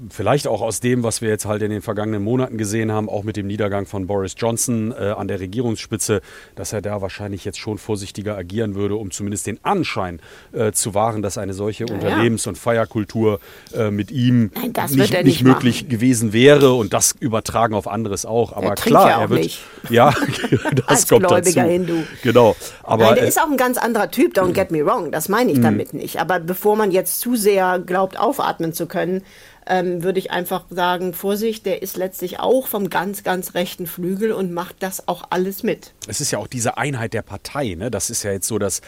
vielleicht 0.09 0.47
auch 0.47 0.61
aus 0.61 0.81
dem, 0.81 1.03
was 1.03 1.21
wir 1.21 1.29
jetzt 1.29 1.45
halt 1.45 1.61
in 1.61 1.71
den 1.71 1.81
vergangenen 1.81 2.23
Monaten 2.23 2.57
gesehen 2.57 2.91
haben, 2.91 3.09
auch 3.09 3.23
mit 3.23 3.37
dem 3.37 3.47
Niedergang 3.47 3.85
von 3.85 4.07
Boris 4.07 4.35
Johnson 4.37 4.91
äh, 4.91 5.11
an 5.11 5.27
der 5.27 5.39
Regierungsspitze, 5.39 6.21
dass 6.55 6.73
er 6.73 6.81
da 6.81 7.01
wahrscheinlich 7.01 7.45
jetzt 7.45 7.57
schon 7.57 7.77
vorsichtiger 7.77 8.37
agieren 8.37 8.75
würde, 8.75 8.95
um 8.95 9.11
zumindest 9.11 9.47
den 9.47 9.63
Anschein 9.63 10.19
äh, 10.51 10.73
zu 10.73 10.93
wahren, 10.93 11.21
dass 11.21 11.37
eine 11.37 11.53
solche 11.53 11.85
ja. 11.85 11.93
Unternehmens- 11.93 12.45
und 12.47 12.57
Feierkultur 12.57 13.39
äh, 13.73 13.89
mit 13.91 14.11
ihm 14.11 14.51
Nein, 14.53 14.73
nicht, 14.91 15.13
er 15.13 15.23
nicht 15.23 15.37
nicht 15.37 15.43
möglich 15.43 15.89
gewesen 15.89 16.33
wäre 16.33 16.73
und 16.73 16.93
das 16.93 17.15
übertragen 17.19 17.73
auf 17.73 17.87
anderes 17.87 18.25
auch. 18.25 18.53
Aber 18.53 18.75
trinkt 18.75 18.81
klar, 18.81 19.09
ja 19.09 19.17
auch 19.17 19.21
er 19.21 19.29
wird 19.29 19.43
nicht. 19.43 19.61
Ja, 19.89 20.13
das 20.73 20.87
Als 20.87 21.07
kommt 21.07 21.27
gläubiger 21.27 21.61
dazu. 21.61 21.71
Hindu. 21.71 22.03
Genau. 22.23 22.55
Aber 22.83 23.05
Nein, 23.05 23.15
der 23.15 23.23
äh, 23.25 23.27
ist 23.27 23.41
auch 23.41 23.49
ein 23.49 23.57
ganz 23.57 23.77
anderer 23.77 24.11
Typ, 24.11 24.37
don't 24.37 24.53
get 24.53 24.71
me 24.71 24.85
wrong, 24.85 25.11
das 25.11 25.29
meine 25.29 25.51
ich 25.51 25.61
damit 25.61 25.93
nicht. 25.93 26.19
Aber 26.19 26.39
bevor 26.39 26.75
man 26.75 26.91
jetzt 26.91 27.19
zu 27.19 27.35
sehr 27.35 27.79
glaubt, 27.79 28.19
aufatmen 28.19 28.73
zu 28.73 28.85
können, 28.87 29.23
ähm, 29.69 30.03
würde 30.03 30.19
ich 30.19 30.31
einfach 30.31 30.65
sagen, 30.69 31.13
Vorsicht, 31.13 31.65
der 31.65 31.81
ist 31.81 31.97
letztlich 31.97 32.39
auch 32.39 32.67
vom 32.67 32.89
ganz, 32.89 33.23
ganz 33.23 33.53
rechten 33.53 33.87
Flügel 33.87 34.31
und 34.31 34.51
macht 34.51 34.77
das 34.79 35.07
auch 35.07 35.23
alles 35.29 35.63
mit. 35.63 35.93
es 36.07 36.21
ist 36.21 36.31
ja 36.31 36.39
auch 36.39 36.47
diese 36.47 36.77
Einheit 36.77 37.13
der 37.13 37.21
Partei. 37.21 37.75
Ne? 37.75 37.91
Das 37.91 38.09
ist 38.09 38.23
ja 38.23 38.31
jetzt 38.31 38.47
so 38.47 38.57
das, 38.57 38.81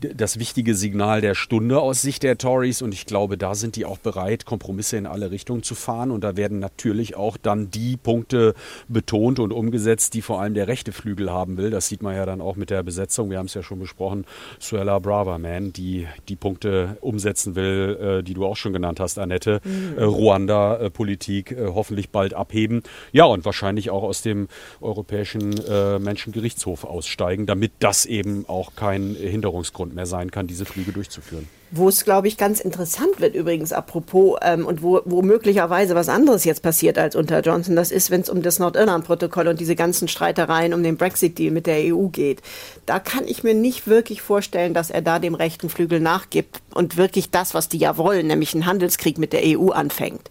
das 0.00 0.38
wichtige 0.38 0.74
Signal 0.74 1.20
der 1.20 1.34
Stunde 1.34 1.80
aus 1.80 2.02
Sicht 2.02 2.22
der 2.22 2.38
Tories. 2.38 2.82
Und 2.82 2.94
ich 2.94 3.06
glaube, 3.06 3.38
da 3.38 3.54
sind 3.54 3.76
die 3.76 3.84
auch 3.84 3.98
bereit, 3.98 4.46
Kompromisse 4.46 4.96
in 4.96 5.06
alle 5.06 5.30
Richtungen 5.30 5.62
zu 5.62 5.74
fahren. 5.74 6.10
Und 6.10 6.24
da 6.24 6.36
werden 6.36 6.58
natürlich 6.58 7.16
auch 7.16 7.36
dann 7.36 7.70
die 7.70 7.96
Punkte 7.96 8.54
betont 8.88 9.38
und 9.38 9.52
umgesetzt, 9.52 10.14
die 10.14 10.22
vor 10.22 10.40
allem 10.40 10.54
der 10.54 10.68
rechte 10.68 10.92
Flügel 10.92 11.30
haben 11.30 11.56
will. 11.56 11.70
Das 11.70 11.88
sieht 11.88 12.02
man 12.02 12.14
ja 12.14 12.26
dann 12.26 12.40
auch 12.40 12.56
mit 12.56 12.70
der 12.70 12.82
Besetzung. 12.82 13.30
Wir 13.30 13.38
haben 13.38 13.46
es 13.46 13.54
ja 13.54 13.62
schon 13.62 13.78
besprochen. 13.78 14.24
Suella 14.58 14.98
Braverman, 14.98 15.72
die 15.72 16.06
die 16.28 16.36
Punkte 16.36 16.96
umsetzen 17.00 17.54
will, 17.54 18.18
äh, 18.20 18.22
die 18.22 18.34
du 18.34 18.44
auch 18.44 18.56
schon 18.56 18.72
genannt 18.72 19.00
hast, 19.00 19.18
Annette. 19.18 19.60
Äh, 19.96 20.02
Ruanda-Politik 20.22 21.52
äh, 21.52 21.66
hoffentlich 21.74 22.10
bald 22.10 22.34
abheben. 22.34 22.82
Ja, 23.12 23.24
und 23.24 23.44
wahrscheinlich 23.44 23.90
auch 23.90 24.02
aus 24.02 24.22
dem 24.22 24.48
Europäischen 24.80 25.58
äh, 25.66 25.98
Menschengerichtshof 25.98 26.84
aussteigen, 26.84 27.46
damit 27.46 27.72
das 27.80 28.06
eben 28.06 28.44
auch 28.48 28.76
kein 28.76 29.14
Hinderungsgrund 29.14 29.94
mehr 29.94 30.06
sein 30.06 30.30
kann, 30.30 30.46
diese 30.46 30.64
Flüge 30.64 30.92
durchzuführen. 30.92 31.48
Wo 31.74 31.88
es, 31.88 32.04
glaube 32.04 32.28
ich, 32.28 32.36
ganz 32.36 32.60
interessant 32.60 33.18
wird 33.18 33.34
übrigens, 33.34 33.72
apropos, 33.72 34.38
ähm, 34.42 34.66
und 34.66 34.82
wo, 34.82 35.00
wo 35.06 35.22
möglicherweise 35.22 35.94
was 35.94 36.10
anderes 36.10 36.44
jetzt 36.44 36.62
passiert 36.62 36.98
als 36.98 37.16
unter 37.16 37.40
Johnson, 37.40 37.76
das 37.76 37.90
ist, 37.90 38.10
wenn 38.10 38.20
es 38.20 38.28
um 38.28 38.42
das 38.42 38.58
Nordirland-Protokoll 38.58 39.48
und 39.48 39.58
diese 39.58 39.74
ganzen 39.74 40.06
Streitereien 40.06 40.74
um 40.74 40.82
den 40.82 40.98
Brexit-Deal 40.98 41.50
mit 41.50 41.66
der 41.66 41.94
EU 41.94 42.08
geht. 42.08 42.42
Da 42.84 42.98
kann 42.98 43.26
ich 43.26 43.42
mir 43.42 43.54
nicht 43.54 43.86
wirklich 43.86 44.20
vorstellen, 44.20 44.74
dass 44.74 44.90
er 44.90 45.00
da 45.00 45.18
dem 45.18 45.34
rechten 45.34 45.70
Flügel 45.70 45.98
nachgibt 45.98 46.60
und 46.74 46.98
wirklich 46.98 47.30
das, 47.30 47.54
was 47.54 47.70
die 47.70 47.78
ja 47.78 47.96
wollen, 47.96 48.26
nämlich 48.26 48.52
einen 48.52 48.66
Handelskrieg 48.66 49.16
mit 49.16 49.32
der 49.32 49.40
EU 49.42 49.70
anfängt. 49.70 50.28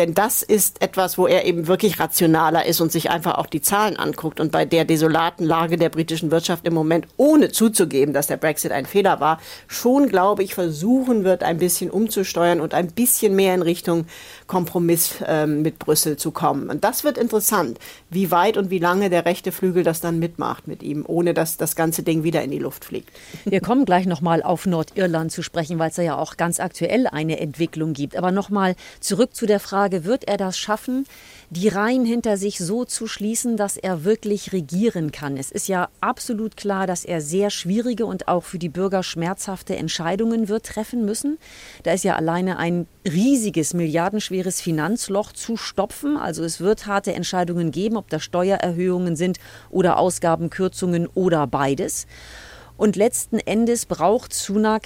Denn 0.00 0.14
das 0.14 0.42
ist 0.42 0.80
etwas, 0.80 1.18
wo 1.18 1.26
er 1.26 1.44
eben 1.44 1.66
wirklich 1.66 2.00
rationaler 2.00 2.64
ist 2.64 2.80
und 2.80 2.90
sich 2.90 3.10
einfach 3.10 3.34
auch 3.36 3.44
die 3.44 3.60
Zahlen 3.60 3.98
anguckt. 3.98 4.40
Und 4.40 4.50
bei 4.50 4.64
der 4.64 4.86
desolaten 4.86 5.44
Lage 5.44 5.76
der 5.76 5.90
britischen 5.90 6.30
Wirtschaft 6.30 6.66
im 6.66 6.72
Moment, 6.72 7.06
ohne 7.18 7.50
zuzugeben, 7.50 8.14
dass 8.14 8.26
der 8.26 8.38
Brexit 8.38 8.72
ein 8.72 8.86
Fehler 8.86 9.20
war, 9.20 9.42
schon, 9.66 10.08
glaube 10.08 10.42
ich, 10.42 10.54
versuchen 10.54 11.24
wird, 11.24 11.42
ein 11.42 11.58
bisschen 11.58 11.90
umzusteuern 11.90 12.62
und 12.62 12.72
ein 12.72 12.86
bisschen 12.92 13.36
mehr 13.36 13.54
in 13.54 13.60
Richtung 13.60 14.06
Kompromiss 14.50 15.14
ähm, 15.28 15.62
mit 15.62 15.78
Brüssel 15.78 16.16
zu 16.16 16.32
kommen. 16.32 16.70
Und 16.70 16.82
das 16.82 17.04
wird 17.04 17.18
interessant, 17.18 17.78
wie 18.10 18.32
weit 18.32 18.56
und 18.56 18.68
wie 18.68 18.80
lange 18.80 19.08
der 19.08 19.24
rechte 19.24 19.52
Flügel 19.52 19.84
das 19.84 20.00
dann 20.00 20.18
mitmacht 20.18 20.66
mit 20.66 20.82
ihm, 20.82 21.04
ohne 21.06 21.34
dass 21.34 21.56
das 21.56 21.76
ganze 21.76 22.02
Ding 22.02 22.24
wieder 22.24 22.42
in 22.42 22.50
die 22.50 22.58
Luft 22.58 22.84
fliegt. 22.84 23.10
Wir 23.44 23.60
kommen 23.60 23.84
gleich 23.84 24.06
nochmal 24.06 24.42
auf 24.42 24.66
Nordirland 24.66 25.30
zu 25.30 25.44
sprechen, 25.44 25.78
weil 25.78 25.90
es 25.90 25.96
ja 25.98 26.18
auch 26.18 26.36
ganz 26.36 26.58
aktuell 26.58 27.06
eine 27.06 27.38
Entwicklung 27.38 27.92
gibt. 27.92 28.16
Aber 28.16 28.32
nochmal 28.32 28.74
zurück 28.98 29.36
zu 29.36 29.46
der 29.46 29.60
Frage, 29.60 30.04
wird 30.04 30.26
er 30.26 30.36
das 30.36 30.58
schaffen, 30.58 31.06
die 31.50 31.66
Reihen 31.66 32.04
hinter 32.04 32.36
sich 32.36 32.58
so 32.58 32.84
zu 32.84 33.08
schließen, 33.08 33.56
dass 33.56 33.76
er 33.76 34.04
wirklich 34.04 34.52
regieren 34.52 35.10
kann? 35.10 35.36
Es 35.36 35.50
ist 35.50 35.66
ja 35.66 35.88
absolut 36.00 36.56
klar, 36.56 36.86
dass 36.86 37.04
er 37.04 37.20
sehr 37.20 37.50
schwierige 37.50 38.06
und 38.06 38.28
auch 38.28 38.44
für 38.44 38.60
die 38.60 38.68
Bürger 38.68 39.02
schmerzhafte 39.02 39.74
Entscheidungen 39.74 40.48
wird 40.48 40.66
treffen 40.66 41.04
müssen. 41.04 41.38
Da 41.82 41.92
ist 41.92 42.04
ja 42.04 42.14
alleine 42.14 42.56
ein 42.58 42.86
riesiges, 43.04 43.74
milliardenschweres 43.74 44.60
Finanzloch 44.60 45.32
zu 45.32 45.56
stopfen. 45.56 46.16
Also 46.16 46.44
es 46.44 46.60
wird 46.60 46.86
harte 46.86 47.14
Entscheidungen 47.14 47.72
geben, 47.72 47.96
ob 47.96 48.08
das 48.10 48.22
Steuererhöhungen 48.22 49.16
sind 49.16 49.38
oder 49.70 49.98
Ausgabenkürzungen 49.98 51.08
oder 51.08 51.48
beides. 51.48 52.06
Und 52.76 52.94
letzten 52.94 53.40
Endes 53.40 53.86
braucht 53.86 54.32
Sunak 54.32 54.84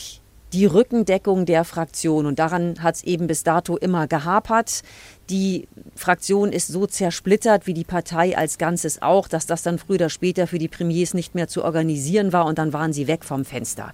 die 0.55 0.67
Rückendeckung 0.67 1.47
der 1.47 1.65
Fraktion. 1.65 2.27
Und 2.27 2.39
daran 2.39 2.83
hat 2.83 2.95
es 2.95 3.03
eben 3.03 3.27
bis 3.27 3.43
dato 3.43 3.77
immer 3.77 4.07
gehapert. 4.07 4.83
Die 5.31 5.69
Fraktion 5.97 6.53
ist 6.53 6.69
so 6.69 6.87
zersplittert, 6.87 7.67
wie 7.67 7.75
die 7.75 7.85
Partei 7.85 8.37
als 8.37 8.59
Ganzes 8.59 9.01
auch, 9.01 9.27
dass 9.27 9.47
das 9.47 9.63
dann 9.63 9.79
früher 9.79 9.95
oder 9.95 10.11
später 10.11 10.47
für 10.47 10.59
die 10.59 10.69
Premiers 10.69 11.15
nicht 11.15 11.35
mehr 11.35 11.49
zu 11.49 11.65
organisieren 11.65 12.33
war 12.33 12.45
und 12.47 12.59
dann 12.59 12.73
waren 12.73 12.93
sie 12.93 13.07
weg 13.07 13.25
vom 13.25 13.45
Fenster. 13.45 13.93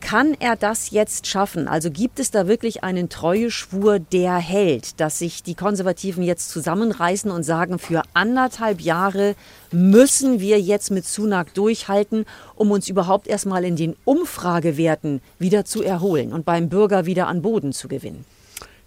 Kann 0.00 0.36
er 0.38 0.56
das 0.56 0.90
jetzt 0.90 1.26
schaffen? 1.26 1.68
Also 1.68 1.90
gibt 1.90 2.20
es 2.20 2.30
da 2.30 2.46
wirklich 2.46 2.84
einen 2.84 3.08
Treueschwur, 3.08 3.98
der 3.98 4.36
hält, 4.36 5.00
dass 5.00 5.18
sich 5.18 5.42
die 5.42 5.54
Konservativen 5.54 6.22
jetzt 6.22 6.50
zusammenreißen 6.50 7.30
und 7.30 7.42
sagen, 7.42 7.78
für 7.78 8.02
anderthalb 8.14 8.80
Jahre 8.80 9.34
müssen 9.72 10.38
wir 10.38 10.60
jetzt 10.60 10.90
mit 10.90 11.06
Sunak 11.06 11.54
durchhalten, 11.54 12.24
um 12.54 12.70
uns 12.70 12.88
überhaupt 12.88 13.26
erstmal 13.26 13.64
in 13.64 13.76
den 13.76 13.96
Umfragewerten 14.04 15.22
wieder 15.38 15.64
zu 15.64 15.82
erholen 15.82 16.32
und 16.32 16.44
beim 16.44 16.68
Bürger 16.68 17.06
wieder 17.06 17.26
an 17.26 17.42
Boden 17.42 17.72
zu 17.72 17.88
gewinnen? 17.88 18.24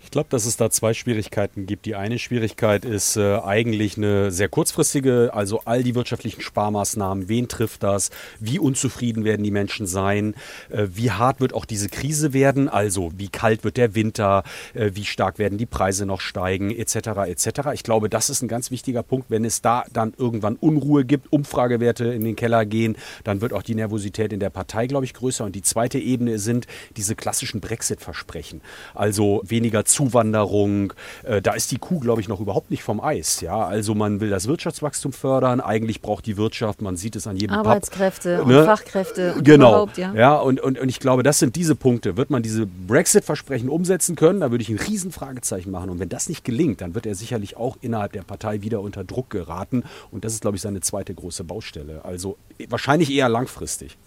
Ich 0.09 0.11
glaube, 0.11 0.29
dass 0.31 0.47
es 0.47 0.57
da 0.57 0.71
zwei 0.71 0.95
Schwierigkeiten 0.95 1.67
gibt. 1.67 1.85
Die 1.85 1.93
eine 1.93 2.17
Schwierigkeit 2.17 2.83
ist 2.83 3.15
äh, 3.15 3.37
eigentlich 3.41 3.95
eine 3.95 4.31
sehr 4.31 4.49
kurzfristige, 4.49 5.29
also 5.35 5.61
all 5.65 5.83
die 5.83 5.93
wirtschaftlichen 5.93 6.41
Sparmaßnahmen, 6.41 7.29
wen 7.29 7.47
trifft 7.47 7.83
das, 7.83 8.09
wie 8.39 8.57
unzufrieden 8.57 9.23
werden 9.23 9.43
die 9.43 9.51
Menschen 9.51 9.85
sein, 9.85 10.33
äh, 10.71 10.87
wie 10.91 11.11
hart 11.11 11.41
wird 11.41 11.53
auch 11.53 11.65
diese 11.65 11.89
Krise 11.89 12.33
werden, 12.33 12.69
also 12.69 13.11
wie 13.17 13.27
kalt 13.27 13.63
wird 13.63 13.77
der 13.77 13.93
Winter, 13.93 14.41
äh, 14.73 14.89
wie 14.95 15.05
stark 15.05 15.37
werden 15.37 15.59
die 15.59 15.67
Preise 15.67 16.07
noch 16.07 16.21
steigen, 16.21 16.71
etc. 16.71 16.95
etc. 17.27 17.69
Ich 17.75 17.83
glaube, 17.83 18.09
das 18.09 18.31
ist 18.31 18.41
ein 18.41 18.47
ganz 18.47 18.71
wichtiger 18.71 19.03
Punkt. 19.03 19.29
Wenn 19.29 19.45
es 19.45 19.61
da 19.61 19.83
dann 19.93 20.15
irgendwann 20.17 20.55
Unruhe 20.55 21.05
gibt, 21.05 21.31
Umfragewerte 21.31 22.05
in 22.05 22.23
den 22.23 22.35
Keller 22.35 22.65
gehen, 22.65 22.97
dann 23.25 23.41
wird 23.41 23.53
auch 23.53 23.61
die 23.61 23.75
Nervosität 23.75 24.33
in 24.33 24.39
der 24.39 24.49
Partei, 24.49 24.87
glaube 24.87 25.05
ich, 25.05 25.13
größer. 25.13 25.45
Und 25.45 25.53
die 25.53 25.61
zweite 25.61 25.99
Ebene 25.99 26.39
sind 26.39 26.65
diese 26.97 27.13
klassischen 27.13 27.61
Brexit-Versprechen, 27.61 28.61
also 28.95 29.43
weniger 29.45 29.85
Zuwanderung. 29.99 30.93
Äh, 31.23 31.41
da 31.41 31.53
ist 31.53 31.71
die 31.71 31.77
Kuh, 31.77 31.99
glaube 31.99 32.21
ich, 32.21 32.29
noch 32.29 32.39
überhaupt 32.39 32.71
nicht 32.71 32.83
vom 32.83 33.01
Eis. 33.01 33.41
Ja, 33.41 33.65
also 33.65 33.95
man 33.95 34.21
will 34.21 34.29
das 34.29 34.47
Wirtschaftswachstum 34.47 35.11
fördern. 35.11 35.59
Eigentlich 35.59 36.01
braucht 36.01 36.25
die 36.25 36.37
Wirtschaft, 36.37 36.81
man 36.81 36.95
sieht 36.95 37.17
es 37.17 37.27
an 37.27 37.35
jedem 37.35 37.57
Arbeitskräfte 37.57 38.37
Pub, 38.37 38.45
und 38.45 38.51
ne? 38.53 38.63
Fachkräfte 38.63 39.33
und 39.33 39.43
genau. 39.43 39.69
überhaupt, 39.69 39.97
ja. 39.97 40.13
Ja, 40.13 40.35
und, 40.37 40.61
und, 40.61 40.79
und 40.79 40.87
ich 40.87 41.01
glaube, 41.01 41.23
das 41.23 41.39
sind 41.39 41.57
diese 41.57 41.75
Punkte. 41.75 42.15
Wird 42.15 42.29
man 42.29 42.41
diese 42.41 42.65
Brexit-Versprechen 42.65 43.67
umsetzen 43.67 44.15
können, 44.15 44.39
da 44.39 44.51
würde 44.51 44.61
ich 44.61 44.69
ein 44.69 44.79
Riesenfragezeichen 44.79 45.69
machen. 45.69 45.89
Und 45.89 45.99
wenn 45.99 46.09
das 46.09 46.29
nicht 46.29 46.45
gelingt, 46.45 46.79
dann 46.79 46.95
wird 46.95 47.05
er 47.05 47.15
sicherlich 47.15 47.57
auch 47.57 47.75
innerhalb 47.81 48.13
der 48.13 48.21
Partei 48.21 48.61
wieder 48.61 48.79
unter 48.79 49.03
Druck 49.03 49.29
geraten. 49.29 49.83
Und 50.11 50.23
das 50.23 50.33
ist, 50.33 50.41
glaube 50.41 50.55
ich, 50.55 50.61
seine 50.61 50.79
zweite 50.79 51.13
große 51.13 51.43
Baustelle. 51.43 52.05
Also 52.05 52.37
wahrscheinlich 52.69 53.11
eher 53.11 53.27
langfristig. 53.27 53.97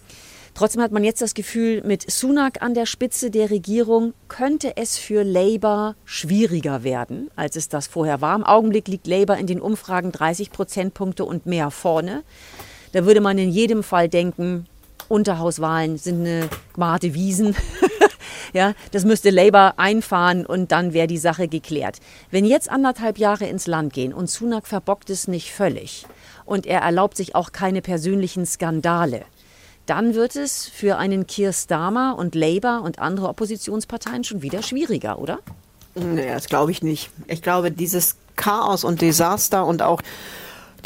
Trotzdem 0.55 0.83
hat 0.83 0.93
man 0.93 1.03
jetzt 1.03 1.23
das 1.23 1.35
Gefühl, 1.35 1.83
mit 1.83 2.11
Sunak 2.11 2.61
an 2.61 2.75
der 2.75 2.85
Spitze 2.85 3.31
der 3.31 3.51
Regierung 3.51 4.13
könnte 4.29 4.77
es 4.77 4.99
für 4.99 5.23
Labour 5.23 5.97
schwieriger 6.05 6.85
werden, 6.85 7.31
als 7.37 7.57
es 7.57 7.69
das 7.69 7.87
vorher 7.87 8.21
war. 8.21 8.37
Im 8.37 8.45
Augenblick 8.45 8.87
liegt 8.87 9.07
Labour 9.07 9.39
in 9.39 9.47
den 9.47 9.61
Umfragen 9.61 10.13
30 10.13 10.51
Prozentpunkte 10.51 11.25
und 11.25 11.47
mehr 11.47 11.71
vorne. 11.71 12.23
Da 12.93 13.07
würde 13.07 13.23
man 13.23 13.39
in 13.39 13.51
jedem 13.51 13.83
Fall 13.83 14.11
denken, 14.11 14.67
Unterhauswahlen 15.09 15.97
sind 15.97 16.21
eine 16.21 16.49
Marte 16.77 17.15
Wiesen. 17.15 17.57
ja, 18.53 18.75
das 18.93 19.05
müsste 19.05 19.31
Labour 19.31 19.75
einfahren 19.79 20.45
und 20.45 20.71
dann 20.71 20.93
wäre 20.93 21.07
die 21.07 21.19
Sache 21.19 21.49
geklärt. 21.49 21.99
Wenn 22.31 22.45
jetzt 22.45 22.71
anderthalb 22.71 23.19
Jahre 23.19 23.47
ins 23.47 23.67
Land 23.67 23.95
gehen 23.95 24.13
und 24.13 24.29
Sunak 24.29 24.67
verbockt 24.67 25.09
es 25.11 25.29
nicht 25.29 25.53
völlig 25.53 26.07
und 26.45 26.67
er 26.67 26.81
erlaubt 26.81 27.17
sich 27.17 27.35
auch 27.35 27.53
keine 27.53 27.83
persönlichen 27.83 28.47
Skandale, 28.47 29.23
dann 29.93 30.15
wird 30.15 30.37
es 30.37 30.67
für 30.69 30.97
einen 30.97 31.27
Keir 31.27 31.53
Starmer 31.53 32.17
und 32.17 32.35
Labour 32.35 32.81
und 32.83 32.99
andere 32.99 33.29
Oppositionsparteien 33.29 34.25
schon 34.25 34.41
wieder 34.41 34.63
schwieriger, 34.63 35.19
oder? 35.19 35.41
Nee, 35.95 36.29
das 36.29 36.47
glaube 36.47 36.71
ich 36.71 36.83
nicht. 36.83 37.11
Ich 37.27 37.43
glaube, 37.43 37.71
dieses 37.71 38.17
Chaos 38.35 38.85
und 38.85 39.03
Desaster 39.03 39.67
und 39.67 39.83
auch 39.83 40.01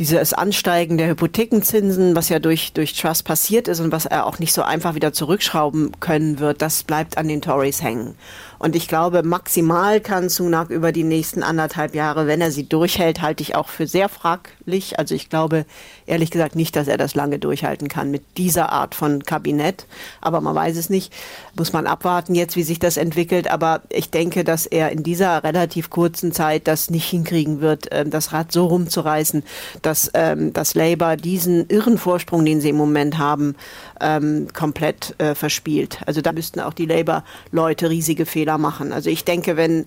dieses 0.01 0.33
Ansteigen 0.33 0.99
der 0.99 1.07
Hypothekenzinsen, 1.07 2.17
was 2.17 2.31
ja 2.31 2.41
durch, 2.41 2.73
durch 2.73 2.95
Trust 2.95 3.25
passiert 3.25 3.69
ist 3.69 3.79
und 3.79 3.93
was 3.93 4.07
er 4.07 4.27
auch 4.27 4.41
nicht 4.41 4.53
so 4.53 4.63
einfach 4.63 4.97
wieder 4.97 5.13
zurückschrauben 5.13 5.93
können 6.01 6.41
wird, 6.41 6.61
das 6.61 6.83
bleibt 6.83 7.17
an 7.17 7.29
den 7.29 7.41
Tories 7.41 7.85
hängen. 7.85 8.17
Und 8.59 8.75
ich 8.75 8.89
glaube, 8.89 9.23
maximal 9.23 10.01
kann 10.01 10.29
Sunak 10.29 10.71
über 10.71 10.93
die 10.93 11.05
nächsten 11.05 11.43
anderthalb 11.43 11.95
Jahre, 11.95 12.27
wenn 12.27 12.41
er 12.41 12.51
sie 12.51 12.69
durchhält, 12.69 13.21
halte 13.21 13.43
ich 13.43 13.55
auch 13.55 13.69
für 13.69 13.87
sehr 13.87 14.09
fraglich. 14.09 14.99
Also 14.99 15.15
ich 15.15 15.29
glaube 15.29 15.67
ehrlich 16.07 16.31
gesagt 16.31 16.57
nicht, 16.57 16.75
dass 16.77 16.89
er 16.89 16.97
das 16.97 17.15
lange 17.15 17.39
durchhalten 17.39 17.89
kann 17.89 18.11
mit 18.11 18.23
dieser 18.37 18.71
Art 18.73 18.95
von 18.95 19.23
Kabinett. 19.23 19.87
Aber 20.21 20.41
man 20.41 20.55
weiß 20.55 20.77
es 20.77 20.89
nicht. 20.89 21.13
Muss 21.57 21.73
man 21.73 21.87
abwarten 21.87 22.35
jetzt, 22.35 22.57
wie 22.57 22.63
sich 22.63 22.79
das 22.79 22.97
entwickelt. 22.97 23.51
Aber 23.51 23.83
ich 23.91 24.11
denke, 24.11 24.45
dass 24.45 24.67
er 24.67 24.91
in 24.91 25.03
dieser 25.03 25.45
relativ 25.45 25.91
kurzen 25.91 26.33
Zeit 26.33 26.67
das 26.67 26.91
nicht 26.91 27.09
hinkriegen 27.09 27.61
wird, 27.61 27.89
ähm, 27.91 28.11
das 28.11 28.33
Rad 28.33 28.53
so 28.53 28.67
rumzureißen, 28.67 29.43
dass 29.83 30.11
ähm, 30.15 30.53
das 30.53 30.75
Labour 30.75 31.17
diesen 31.17 31.69
irren 31.69 31.99
Vorsprung, 31.99 32.45
den 32.45 32.61
sie 32.61 32.71
im 32.71 32.77
Moment 32.77 33.19
haben, 33.19 33.55
ähm, 34.01 34.49
komplett 34.55 35.15
äh, 35.19 35.35
verspielt. 35.35 35.99
Also 36.07 36.21
da 36.21 36.33
müssten 36.33 36.61
auch 36.61 36.73
die 36.73 36.87
Labour-Leute 36.87 37.91
riesige 37.91 38.27
Fehler 38.27 38.46
machen. 38.59 38.93
Also 38.93 39.11
ich 39.11 39.25
denke, 39.25 39.57
wenn 39.57 39.87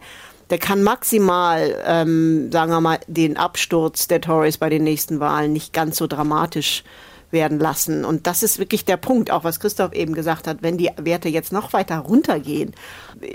der 0.50 0.58
kann 0.58 0.82
maximal, 0.82 1.76
ähm, 1.86 2.52
sagen 2.52 2.72
wir 2.72 2.82
mal, 2.82 3.00
den 3.08 3.38
Absturz 3.38 4.08
der 4.08 4.22
Tories 4.22 4.58
bei 4.58 4.70
den 4.70 4.84
nächsten 4.84 5.20
Wahlen 5.20 5.54
nicht 5.54 5.74
ganz 5.74 5.98
so 5.98 6.08
dramatisch 6.08 6.84
werden 7.32 7.60
lassen. 7.60 8.06
Und 8.06 8.26
das 8.28 8.42
ist 8.42 8.58
wirklich 8.58 8.86
der 8.86 8.98
Punkt, 8.98 9.30
auch 9.30 9.44
was 9.44 9.60
Christoph 9.60 9.94
eben 9.94 10.14
gesagt 10.14 10.48
hat, 10.48 10.58
wenn 10.62 10.78
die 10.78 10.90
Werte 10.98 11.30
jetzt 11.30 11.52
noch 11.52 11.74
weiter 11.74 12.00
runtergehen 12.00 12.74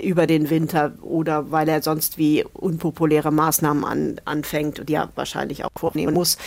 über 0.03 0.27
den 0.27 0.49
Winter 0.49 0.93
oder 1.01 1.51
weil 1.51 1.69
er 1.69 1.81
sonst 1.81 2.17
wie 2.17 2.43
unpopuläre 2.43 3.31
Maßnahmen 3.31 3.85
an, 3.85 4.21
anfängt 4.25 4.79
und 4.79 4.89
ja 4.89 5.09
wahrscheinlich 5.15 5.63
auch 5.63 5.69
vornehmen 5.77 6.13
muss, 6.13 6.37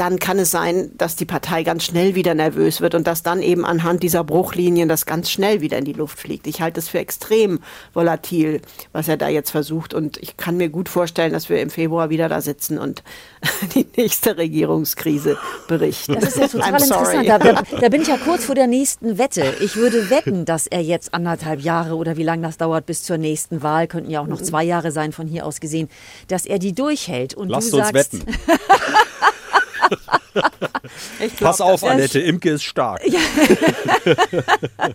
dann 0.00 0.18
kann 0.18 0.38
es 0.38 0.50
sein, 0.50 0.92
dass 0.96 1.14
die 1.14 1.26
Partei 1.26 1.62
ganz 1.62 1.84
schnell 1.84 2.14
wieder 2.14 2.34
nervös 2.34 2.80
wird 2.80 2.94
und 2.94 3.06
dass 3.06 3.22
dann 3.22 3.42
eben 3.42 3.66
anhand 3.66 4.02
dieser 4.02 4.24
Bruchlinien 4.24 4.88
das 4.88 5.04
ganz 5.04 5.30
schnell 5.30 5.60
wieder 5.60 5.76
in 5.76 5.84
die 5.84 5.92
Luft 5.92 6.18
fliegt. 6.18 6.46
Ich 6.46 6.62
halte 6.62 6.80
es 6.80 6.88
für 6.88 6.98
extrem 6.98 7.60
volatil, 7.92 8.62
was 8.92 9.08
er 9.08 9.18
da 9.18 9.28
jetzt 9.28 9.50
versucht. 9.50 9.92
Und 9.92 10.16
ich 10.16 10.38
kann 10.38 10.56
mir 10.56 10.70
gut 10.70 10.88
vorstellen, 10.88 11.34
dass 11.34 11.50
wir 11.50 11.60
im 11.60 11.68
Februar 11.68 12.08
wieder 12.08 12.30
da 12.30 12.40
sitzen 12.40 12.78
und 12.78 13.02
die 13.74 13.86
nächste 13.94 14.38
Regierungskrise 14.38 15.36
berichten. 15.68 16.14
Das 16.14 16.30
ist 16.30 16.38
ja 16.38 16.48
total 16.48 16.80
interessant. 16.80 17.28
Da, 17.28 17.38
da, 17.38 17.62
da, 17.62 17.88
bin 17.90 18.00
ich 18.00 18.08
ja 18.08 18.16
kurz 18.16 18.46
vor 18.46 18.54
der 18.54 18.68
nächsten 18.68 19.18
Wette. 19.18 19.54
Ich 19.60 19.76
würde 19.76 20.08
wetten, 20.08 20.46
dass 20.46 20.66
er 20.66 20.80
jetzt 20.80 21.12
anderthalb 21.12 21.60
Jahre 21.60 21.96
oder 21.96 22.16
wie 22.16 22.22
lange 22.22 22.46
das 22.46 22.56
dauert 22.56 22.86
bis 22.86 23.02
zur 23.02 23.18
nächsten 23.18 23.62
Wahl, 23.62 23.86
könnten 23.86 24.10
ja 24.10 24.22
auch 24.22 24.26
noch 24.26 24.40
zwei 24.40 24.64
Jahre 24.64 24.92
sein 24.92 25.12
von 25.12 25.26
hier 25.26 25.44
aus 25.44 25.60
gesehen, 25.60 25.90
dass 26.28 26.46
er 26.46 26.58
die 26.58 26.72
durchhält. 26.72 27.34
Und 27.34 27.50
Lasst 27.50 27.74
du 27.74 27.76
uns 27.76 27.88
sagst, 27.90 28.14
wetten. 28.14 28.24
glaub, 31.18 31.38
Pass 31.38 31.60
auf, 31.60 31.84
Annette, 31.84 32.20
Imke 32.20 32.50
ist 32.50 32.64
stark. 32.64 33.00
Ja. 33.06 33.20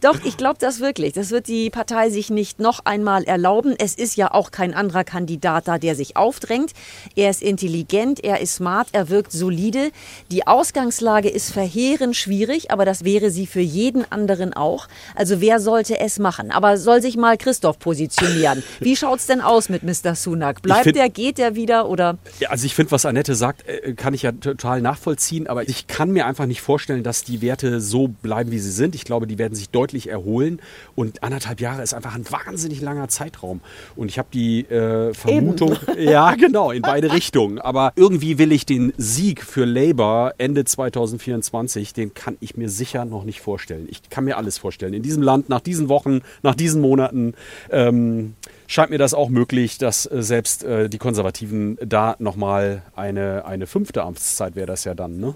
Doch, 0.00 0.18
ich 0.24 0.36
glaube 0.36 0.56
das 0.60 0.80
wirklich. 0.80 1.12
Das 1.12 1.30
wird 1.30 1.48
die 1.48 1.70
Partei 1.70 2.10
sich 2.10 2.30
nicht 2.30 2.60
noch 2.60 2.80
einmal 2.84 3.24
erlauben. 3.24 3.74
Es 3.78 3.94
ist 3.94 4.16
ja 4.16 4.32
auch 4.32 4.50
kein 4.50 4.74
anderer 4.74 5.04
Kandidat 5.04 5.68
da, 5.68 5.78
der 5.78 5.94
sich 5.94 6.16
aufdrängt. 6.16 6.72
Er 7.16 7.30
ist 7.30 7.42
intelligent, 7.42 8.22
er 8.22 8.40
ist 8.40 8.56
smart, 8.56 8.88
er 8.92 9.08
wirkt 9.08 9.32
solide. 9.32 9.90
Die 10.30 10.46
Ausgangslage 10.46 11.28
ist 11.28 11.52
verheerend 11.52 12.16
schwierig, 12.16 12.70
aber 12.70 12.84
das 12.84 13.04
wäre 13.04 13.30
sie 13.30 13.46
für 13.46 13.60
jeden 13.60 14.10
anderen 14.10 14.52
auch. 14.52 14.88
Also 15.14 15.40
wer 15.40 15.60
sollte 15.60 15.98
es 15.98 16.18
machen? 16.18 16.50
Aber 16.50 16.76
soll 16.76 17.02
sich 17.02 17.16
mal 17.16 17.36
Christoph 17.36 17.78
positionieren. 17.78 18.62
Wie 18.80 18.96
schaut 18.96 19.20
es 19.20 19.26
denn 19.26 19.40
aus 19.40 19.68
mit 19.68 19.82
Mr. 19.82 20.14
Sunak? 20.14 20.62
Bleibt 20.62 20.84
find, 20.84 20.96
der, 20.96 21.08
geht 21.08 21.38
der 21.38 21.54
wieder 21.54 21.88
oder? 21.88 22.18
Ja, 22.40 22.50
also 22.50 22.66
ich 22.66 22.74
finde, 22.74 22.92
was 22.92 23.04
Annette 23.04 23.34
sagt, 23.34 23.66
äh, 23.68 23.94
kann 23.94 24.14
ich 24.14 24.22
ja 24.22 24.27
total 24.32 24.80
nachvollziehen, 24.80 25.46
aber 25.46 25.68
ich 25.68 25.86
kann 25.86 26.10
mir 26.10 26.26
einfach 26.26 26.46
nicht 26.46 26.60
vorstellen, 26.60 27.02
dass 27.02 27.24
die 27.24 27.40
Werte 27.42 27.80
so 27.80 28.08
bleiben, 28.08 28.50
wie 28.50 28.58
sie 28.58 28.70
sind. 28.70 28.94
Ich 28.94 29.04
glaube, 29.04 29.26
die 29.26 29.38
werden 29.38 29.54
sich 29.54 29.70
deutlich 29.70 30.08
erholen 30.08 30.60
und 30.94 31.22
anderthalb 31.22 31.60
Jahre 31.60 31.82
ist 31.82 31.94
einfach 31.94 32.14
ein 32.14 32.24
wahnsinnig 32.30 32.80
langer 32.80 33.08
Zeitraum. 33.08 33.60
Und 33.96 34.10
ich 34.10 34.18
habe 34.18 34.28
die 34.32 34.60
äh, 34.66 35.14
Vermutung, 35.14 35.76
Eben. 35.88 36.02
ja 36.10 36.34
genau, 36.34 36.70
in 36.70 36.82
beide 36.82 37.12
Richtungen. 37.12 37.58
Aber 37.58 37.92
irgendwie 37.96 38.38
will 38.38 38.52
ich 38.52 38.66
den 38.66 38.92
Sieg 38.96 39.42
für 39.42 39.64
Labour 39.64 40.34
Ende 40.38 40.64
2024, 40.64 41.92
den 41.92 42.14
kann 42.14 42.36
ich 42.40 42.56
mir 42.56 42.68
sicher 42.68 43.04
noch 43.04 43.24
nicht 43.24 43.40
vorstellen. 43.40 43.86
Ich 43.90 44.08
kann 44.10 44.24
mir 44.24 44.36
alles 44.36 44.58
vorstellen. 44.58 44.94
In 44.94 45.02
diesem 45.02 45.22
Land, 45.22 45.48
nach 45.48 45.60
diesen 45.60 45.88
Wochen, 45.88 46.20
nach 46.42 46.54
diesen 46.54 46.80
Monaten. 46.80 47.34
Ähm, 47.70 48.34
scheint 48.68 48.90
mir 48.90 48.98
das 48.98 49.14
auch 49.14 49.30
möglich, 49.30 49.78
dass 49.78 50.06
äh, 50.06 50.22
selbst 50.22 50.62
äh, 50.62 50.88
die 50.88 50.98
Konservativen 50.98 51.76
da 51.84 52.14
nochmal 52.20 52.82
eine, 52.94 53.44
eine 53.44 53.66
fünfte 53.66 54.04
Amtszeit 54.04 54.54
wäre 54.54 54.66
das 54.66 54.84
ja 54.84 54.94
dann, 54.94 55.18
ne? 55.18 55.34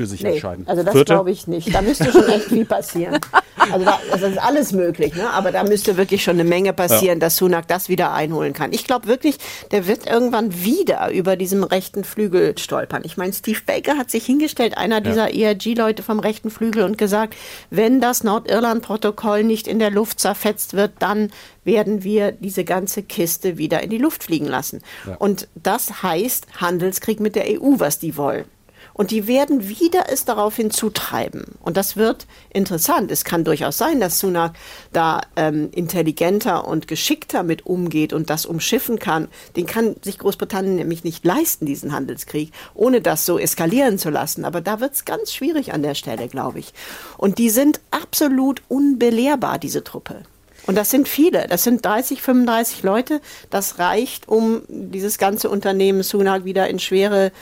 Für 0.00 0.06
sich 0.06 0.22
nee, 0.22 0.32
entscheiden. 0.32 0.66
Also 0.66 0.82
das 0.82 1.04
glaube 1.04 1.30
ich 1.30 1.46
nicht. 1.46 1.74
Da 1.74 1.82
müsste 1.82 2.10
schon 2.10 2.26
echt 2.26 2.46
viel 2.46 2.64
passieren. 2.64 3.18
Also 3.70 3.84
da, 3.84 4.00
das 4.10 4.22
ist 4.22 4.38
alles 4.38 4.72
möglich, 4.72 5.14
ne? 5.14 5.28
aber 5.30 5.52
da 5.52 5.62
müsste 5.62 5.98
wirklich 5.98 6.24
schon 6.24 6.40
eine 6.40 6.48
Menge 6.48 6.72
passieren, 6.72 7.18
ja. 7.18 7.26
dass 7.26 7.36
Sunak 7.36 7.68
das 7.68 7.90
wieder 7.90 8.12
einholen 8.12 8.54
kann. 8.54 8.72
Ich 8.72 8.84
glaube 8.84 9.06
wirklich, 9.06 9.36
der 9.70 9.86
wird 9.86 10.06
irgendwann 10.06 10.64
wieder 10.64 11.10
über 11.10 11.36
diesem 11.36 11.62
rechten 11.62 12.02
Flügel 12.02 12.56
stolpern. 12.56 13.02
Ich 13.04 13.18
meine, 13.18 13.34
Steve 13.34 13.60
Baker 13.66 13.98
hat 13.98 14.10
sich 14.10 14.24
hingestellt, 14.24 14.78
einer 14.78 15.02
dieser 15.02 15.32
ja. 15.32 15.50
ERG-Leute 15.50 16.02
vom 16.02 16.20
rechten 16.20 16.50
Flügel, 16.50 16.84
und 16.84 16.96
gesagt, 16.96 17.36
wenn 17.68 18.00
das 18.00 18.24
Nordirland-Protokoll 18.24 19.44
nicht 19.44 19.68
in 19.68 19.78
der 19.78 19.90
Luft 19.90 20.20
zerfetzt 20.20 20.72
wird, 20.72 20.92
dann 20.98 21.30
werden 21.62 22.02
wir 22.02 22.32
diese 22.32 22.64
ganze 22.64 23.02
Kiste 23.02 23.58
wieder 23.58 23.82
in 23.82 23.90
die 23.90 23.98
Luft 23.98 24.24
fliegen 24.24 24.46
lassen. 24.46 24.80
Ja. 25.06 25.16
Und 25.16 25.48
das 25.54 26.02
heißt 26.02 26.46
Handelskrieg 26.56 27.20
mit 27.20 27.36
der 27.36 27.44
EU, 27.46 27.74
was 27.76 27.98
die 27.98 28.16
wollen. 28.16 28.46
Und 28.92 29.10
die 29.10 29.26
werden 29.26 29.68
wieder 29.68 30.04
es 30.10 30.24
darauf 30.24 30.56
hinzutreiben. 30.56 31.44
Und 31.60 31.76
das 31.76 31.96
wird 31.96 32.26
interessant. 32.50 33.10
Es 33.10 33.24
kann 33.24 33.44
durchaus 33.44 33.78
sein, 33.78 34.00
dass 34.00 34.18
Sunak 34.18 34.54
da 34.92 35.20
ähm, 35.36 35.70
intelligenter 35.72 36.66
und 36.66 36.88
geschickter 36.88 37.42
mit 37.42 37.66
umgeht 37.66 38.12
und 38.12 38.30
das 38.30 38.46
umschiffen 38.46 38.98
kann. 38.98 39.28
Den 39.56 39.66
kann 39.66 39.96
sich 40.02 40.18
Großbritannien 40.18 40.76
nämlich 40.76 41.04
nicht 41.04 41.24
leisten, 41.24 41.66
diesen 41.66 41.92
Handelskrieg, 41.92 42.52
ohne 42.74 43.00
das 43.00 43.26
so 43.26 43.38
eskalieren 43.38 43.98
zu 43.98 44.10
lassen. 44.10 44.44
Aber 44.44 44.60
da 44.60 44.80
wird 44.80 44.94
es 44.94 45.04
ganz 45.04 45.32
schwierig 45.32 45.72
an 45.72 45.82
der 45.82 45.94
Stelle, 45.94 46.28
glaube 46.28 46.58
ich. 46.58 46.72
Und 47.16 47.38
die 47.38 47.50
sind 47.50 47.80
absolut 47.90 48.62
unbelehrbar, 48.68 49.58
diese 49.58 49.84
Truppe. 49.84 50.22
Und 50.66 50.76
das 50.76 50.90
sind 50.90 51.08
viele, 51.08 51.46
das 51.48 51.64
sind 51.64 51.84
30, 51.84 52.22
35 52.22 52.82
Leute. 52.82 53.20
Das 53.50 53.78
reicht, 53.78 54.28
um 54.28 54.62
dieses 54.68 55.18
ganze 55.18 55.48
Unternehmen 55.48 56.02
Sunak 56.02 56.44
wieder 56.44 56.68
in 56.68 56.78
schwere 56.78 57.32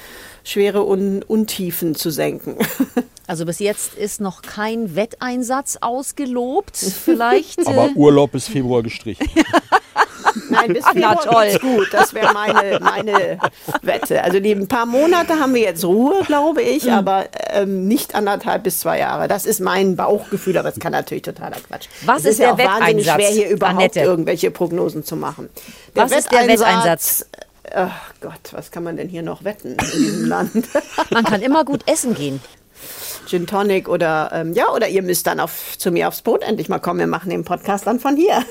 schwere 0.45 0.87
Un 0.87 1.23
Untiefen 1.23 1.95
zu 1.95 2.11
senken. 2.11 2.57
Also 3.29 3.45
bis 3.45 3.59
jetzt 3.59 3.93
ist 3.93 4.23
noch 4.23 4.41
kein 4.41 4.97
Wetteinsatz 4.97 5.77
ausgelobt, 5.83 6.79
vielleicht. 6.79 7.59
Aber 7.67 7.91
äh, 7.91 7.95
Urlaub 7.95 8.33
bis 8.33 8.49
Februar 8.49 8.83
gestrichen. 8.83 9.29
Nein, 10.51 10.73
bis 10.73 10.87
Februar 10.87 11.21
Na, 11.25 11.33
toll. 11.33 11.59
gut. 11.61 11.89
Das 11.93 12.15
wäre 12.15 12.33
meine, 12.33 12.81
meine 12.81 13.39
Wette. 13.83 14.23
Also 14.23 14.41
die 14.41 14.53
ein 14.53 14.69
paar 14.69 14.87
Monate 14.87 15.35
haben 15.41 15.55
wir 15.55 15.63
jetzt 15.63 15.85
Ruhe, 15.85 16.23
glaube 16.27 16.63
ich, 16.63 16.85
mhm. 16.85 16.93
aber 16.93 17.27
ähm, 17.51 17.87
nicht 17.87 18.15
anderthalb 18.15 18.65
bis 18.65 18.81
zwei 18.81 18.99
Jahre. 18.99 19.29
Das 19.29 19.47
ist 19.47 19.61
mein 19.61 19.97
Bauchgefühl, 19.97 20.57
aber 20.59 20.69
es 20.69 20.79
kann 20.79 20.93
natürlich 20.93 21.23
totaler 21.23 21.57
Quatsch. 21.57 21.89
Was 22.05 22.21
ist, 22.21 22.33
ist 22.33 22.39
ja 22.41 22.55
der 22.55 22.67
auch 22.67 22.81
wahnsinnig 22.81 23.11
schwer, 23.11 23.29
hier 23.29 23.49
überhaupt 23.49 23.77
Annette. 23.77 24.01
irgendwelche 24.01 24.51
Prognosen 24.51 25.05
zu 25.05 25.17
machen. 25.17 25.49
Der 25.95 26.05
Was 26.05 26.13
ist 26.13 26.33
der 26.33 26.47
Wetteinsatz? 26.47 27.27
Ach 27.75 28.13
Gott, 28.21 28.53
was 28.53 28.71
kann 28.71 28.83
man 28.83 28.97
denn 28.97 29.09
hier 29.09 29.23
noch 29.23 29.45
wetten 29.45 29.73
in 29.73 30.01
diesem 30.01 30.27
Land? 30.27 30.69
Man 31.11 31.25
kann 31.25 31.43
immer 31.43 31.65
gut 31.65 31.83
essen 31.87 32.15
gehen. 32.15 32.41
Gin 33.29 33.47
Tonic 33.47 33.89
oder 33.89 34.31
ähm, 34.33 34.55
ja, 34.55 34.73
oder 34.73 34.89
ihr 34.89 35.03
müsst 35.03 35.27
dann 35.27 35.39
auf, 35.39 35.77
zu 35.77 35.91
mir 35.91 36.09
aufs 36.09 36.23
Boot 36.23 36.43
endlich 36.43 36.69
mal 36.69 36.79
kommen. 36.79 37.01
Wir 37.01 37.07
machen 37.07 37.31
den 37.31 37.45
Podcast 37.45 37.87
dann 37.87 38.01
von 38.01 38.17
hier, 38.17 38.45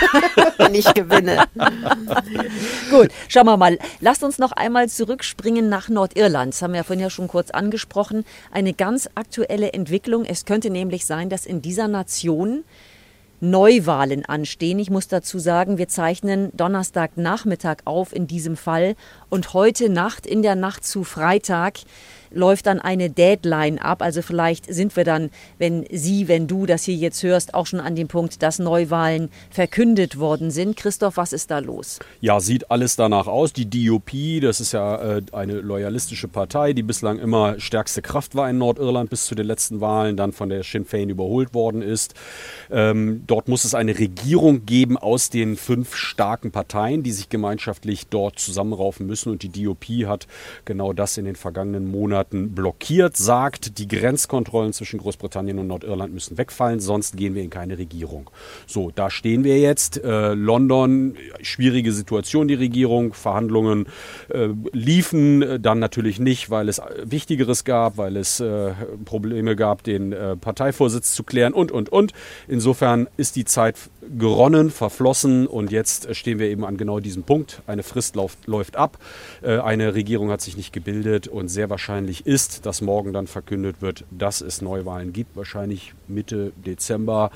wenn 0.58 0.74
ich 0.74 0.92
gewinne. 0.92 1.44
Gut, 2.90 3.10
schauen 3.28 3.46
wir 3.46 3.56
mal. 3.56 3.78
Lasst 4.00 4.24
uns 4.24 4.38
noch 4.38 4.52
einmal 4.52 4.88
zurückspringen 4.88 5.68
nach 5.68 5.88
Nordirland. 5.88 6.52
Das 6.52 6.62
haben 6.62 6.72
wir 6.72 6.78
ja 6.78 6.84
vorhin 6.84 7.02
ja 7.02 7.10
schon 7.10 7.28
kurz 7.28 7.50
angesprochen. 7.52 8.24
Eine 8.50 8.74
ganz 8.74 9.08
aktuelle 9.14 9.72
Entwicklung. 9.72 10.24
Es 10.24 10.44
könnte 10.44 10.70
nämlich 10.70 11.06
sein, 11.06 11.28
dass 11.28 11.46
in 11.46 11.62
dieser 11.62 11.86
Nation 11.86 12.64
Neuwahlen 13.40 14.24
anstehen. 14.24 14.78
Ich 14.78 14.90
muss 14.90 15.08
dazu 15.08 15.38
sagen, 15.38 15.76
wir 15.76 15.88
zeichnen 15.88 16.50
Donnerstagnachmittag 16.56 17.78
auf 17.84 18.14
in 18.14 18.26
diesem 18.26 18.56
Fall 18.56 18.96
und 19.28 19.52
heute 19.52 19.88
Nacht, 19.90 20.26
in 20.26 20.42
der 20.42 20.54
Nacht 20.54 20.84
zu 20.84 21.04
Freitag, 21.04 21.80
läuft 22.34 22.66
dann 22.66 22.80
eine 22.80 23.10
Deadline 23.10 23.78
ab. 23.78 24.02
Also 24.02 24.22
vielleicht 24.22 24.72
sind 24.72 24.94
wir 24.96 25.04
dann, 25.04 25.30
wenn 25.58 25.86
Sie, 25.90 26.28
wenn 26.28 26.46
du 26.46 26.66
das 26.66 26.84
hier 26.84 26.94
jetzt 26.94 27.22
hörst, 27.22 27.54
auch 27.54 27.66
schon 27.66 27.80
an 27.80 27.96
dem 27.96 28.08
Punkt, 28.08 28.42
dass 28.42 28.58
Neuwahlen 28.58 29.30
verkündet 29.50 30.18
worden 30.18 30.50
sind. 30.50 30.76
Christoph, 30.76 31.16
was 31.16 31.32
ist 31.32 31.50
da 31.50 31.58
los? 31.58 31.98
Ja, 32.20 32.40
sieht 32.40 32.70
alles 32.70 32.96
danach 32.96 33.26
aus. 33.26 33.52
Die 33.52 33.68
DUP, 33.68 34.40
das 34.42 34.60
ist 34.60 34.72
ja 34.72 35.16
äh, 35.16 35.22
eine 35.32 35.54
loyalistische 35.54 36.28
Partei, 36.28 36.72
die 36.72 36.82
bislang 36.82 37.18
immer 37.18 37.58
stärkste 37.60 38.02
Kraft 38.02 38.34
war 38.34 38.48
in 38.50 38.58
Nordirland 38.58 39.10
bis 39.10 39.26
zu 39.26 39.34
den 39.34 39.46
letzten 39.46 39.80
Wahlen, 39.80 40.16
dann 40.16 40.32
von 40.32 40.48
der 40.48 40.62
Sinn 40.62 40.84
Féin 40.84 41.08
überholt 41.08 41.54
worden 41.54 41.82
ist. 41.82 42.14
Ähm, 42.70 43.24
dort 43.26 43.48
muss 43.48 43.64
es 43.64 43.74
eine 43.74 43.98
Regierung 43.98 44.66
geben 44.66 44.96
aus 44.96 45.30
den 45.30 45.56
fünf 45.56 45.94
starken 45.94 46.50
Parteien, 46.50 47.02
die 47.02 47.12
sich 47.12 47.28
gemeinschaftlich 47.28 48.06
dort 48.08 48.38
zusammenraufen 48.38 49.06
müssen. 49.06 49.30
Und 49.30 49.42
die 49.42 49.48
DUP 49.48 49.84
hat 50.06 50.26
genau 50.64 50.92
das 50.92 51.16
in 51.18 51.24
den 51.24 51.36
vergangenen 51.36 51.90
Monaten 51.90 52.23
Monaten 52.24 52.54
blockiert, 52.54 53.16
sagt, 53.16 53.78
die 53.78 53.88
Grenzkontrollen 53.88 54.72
zwischen 54.72 54.98
Großbritannien 54.98 55.58
und 55.58 55.66
Nordirland 55.66 56.12
müssen 56.14 56.38
wegfallen, 56.38 56.80
sonst 56.80 57.16
gehen 57.16 57.34
wir 57.34 57.42
in 57.42 57.50
keine 57.50 57.76
Regierung. 57.76 58.30
So, 58.66 58.90
da 58.94 59.10
stehen 59.10 59.44
wir 59.44 59.58
jetzt. 59.58 60.02
Äh, 60.02 60.34
London, 60.34 61.16
schwierige 61.42 61.92
Situation, 61.92 62.48
die 62.48 62.54
Regierung. 62.54 63.12
Verhandlungen 63.12 63.86
äh, 64.28 64.48
liefen 64.72 65.42
äh, 65.42 65.60
dann 65.60 65.78
natürlich 65.78 66.18
nicht, 66.18 66.50
weil 66.50 66.68
es 66.68 66.80
Wichtigeres 67.02 67.64
gab, 67.64 67.96
weil 67.98 68.16
es 68.16 68.40
äh, 68.40 68.72
Probleme 69.04 69.56
gab, 69.56 69.82
den 69.82 70.12
äh, 70.12 70.36
Parteivorsitz 70.36 71.14
zu 71.14 71.24
klären 71.24 71.52
und, 71.52 71.72
und, 71.72 71.90
und. 71.90 72.12
Insofern 72.48 73.08
ist 73.16 73.36
die 73.36 73.44
Zeit 73.44 73.76
geronnen, 74.18 74.70
verflossen 74.70 75.46
und 75.46 75.72
jetzt 75.72 76.14
stehen 76.14 76.38
wir 76.38 76.48
eben 76.48 76.64
an 76.64 76.76
genau 76.76 77.00
diesem 77.00 77.22
Punkt. 77.22 77.62
Eine 77.66 77.82
Frist 77.82 78.16
läuft, 78.16 78.46
läuft 78.46 78.76
ab, 78.76 78.98
äh, 79.42 79.58
eine 79.58 79.94
Regierung 79.94 80.30
hat 80.30 80.40
sich 80.40 80.56
nicht 80.56 80.72
gebildet 80.72 81.28
und 81.28 81.48
sehr 81.48 81.70
wahrscheinlich 81.70 82.13
ist, 82.22 82.66
dass 82.66 82.80
morgen 82.80 83.12
dann 83.12 83.26
verkündet 83.26 83.82
wird, 83.82 84.04
dass 84.10 84.40
es 84.40 84.62
Neuwahlen 84.62 85.12
gibt, 85.12 85.36
wahrscheinlich 85.36 85.94
Mitte 86.08 86.52
Dezember. 86.56 87.30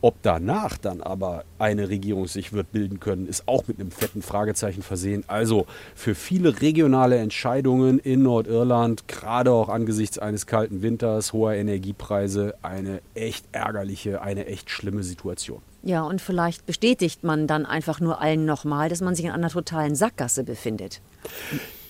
Ob 0.00 0.20
danach 0.22 0.78
dann 0.78 1.00
aber 1.00 1.44
eine 1.60 1.88
Regierung 1.88 2.26
sich 2.26 2.52
wird 2.52 2.72
bilden 2.72 2.98
können, 2.98 3.28
ist 3.28 3.46
auch 3.46 3.68
mit 3.68 3.78
einem 3.78 3.92
fetten 3.92 4.20
Fragezeichen 4.20 4.82
versehen. 4.82 5.22
Also 5.28 5.66
für 5.94 6.16
viele 6.16 6.60
regionale 6.60 7.18
Entscheidungen 7.18 8.00
in 8.00 8.24
Nordirland, 8.24 9.06
gerade 9.06 9.52
auch 9.52 9.68
angesichts 9.68 10.18
eines 10.18 10.46
kalten 10.46 10.82
Winters, 10.82 11.32
hoher 11.32 11.54
Energiepreise, 11.54 12.54
eine 12.62 13.00
echt 13.14 13.44
ärgerliche, 13.52 14.22
eine 14.22 14.46
echt 14.46 14.70
schlimme 14.70 15.04
Situation. 15.04 15.62
Ja, 15.84 16.02
und 16.02 16.20
vielleicht 16.20 16.66
bestätigt 16.66 17.24
man 17.24 17.46
dann 17.46 17.66
einfach 17.66 18.00
nur 18.00 18.20
allen 18.20 18.44
nochmal, 18.44 18.88
dass 18.88 19.00
man 19.00 19.14
sich 19.14 19.24
in 19.24 19.32
einer 19.32 19.50
totalen 19.50 19.96
Sackgasse 19.96 20.44
befindet. 20.44 21.00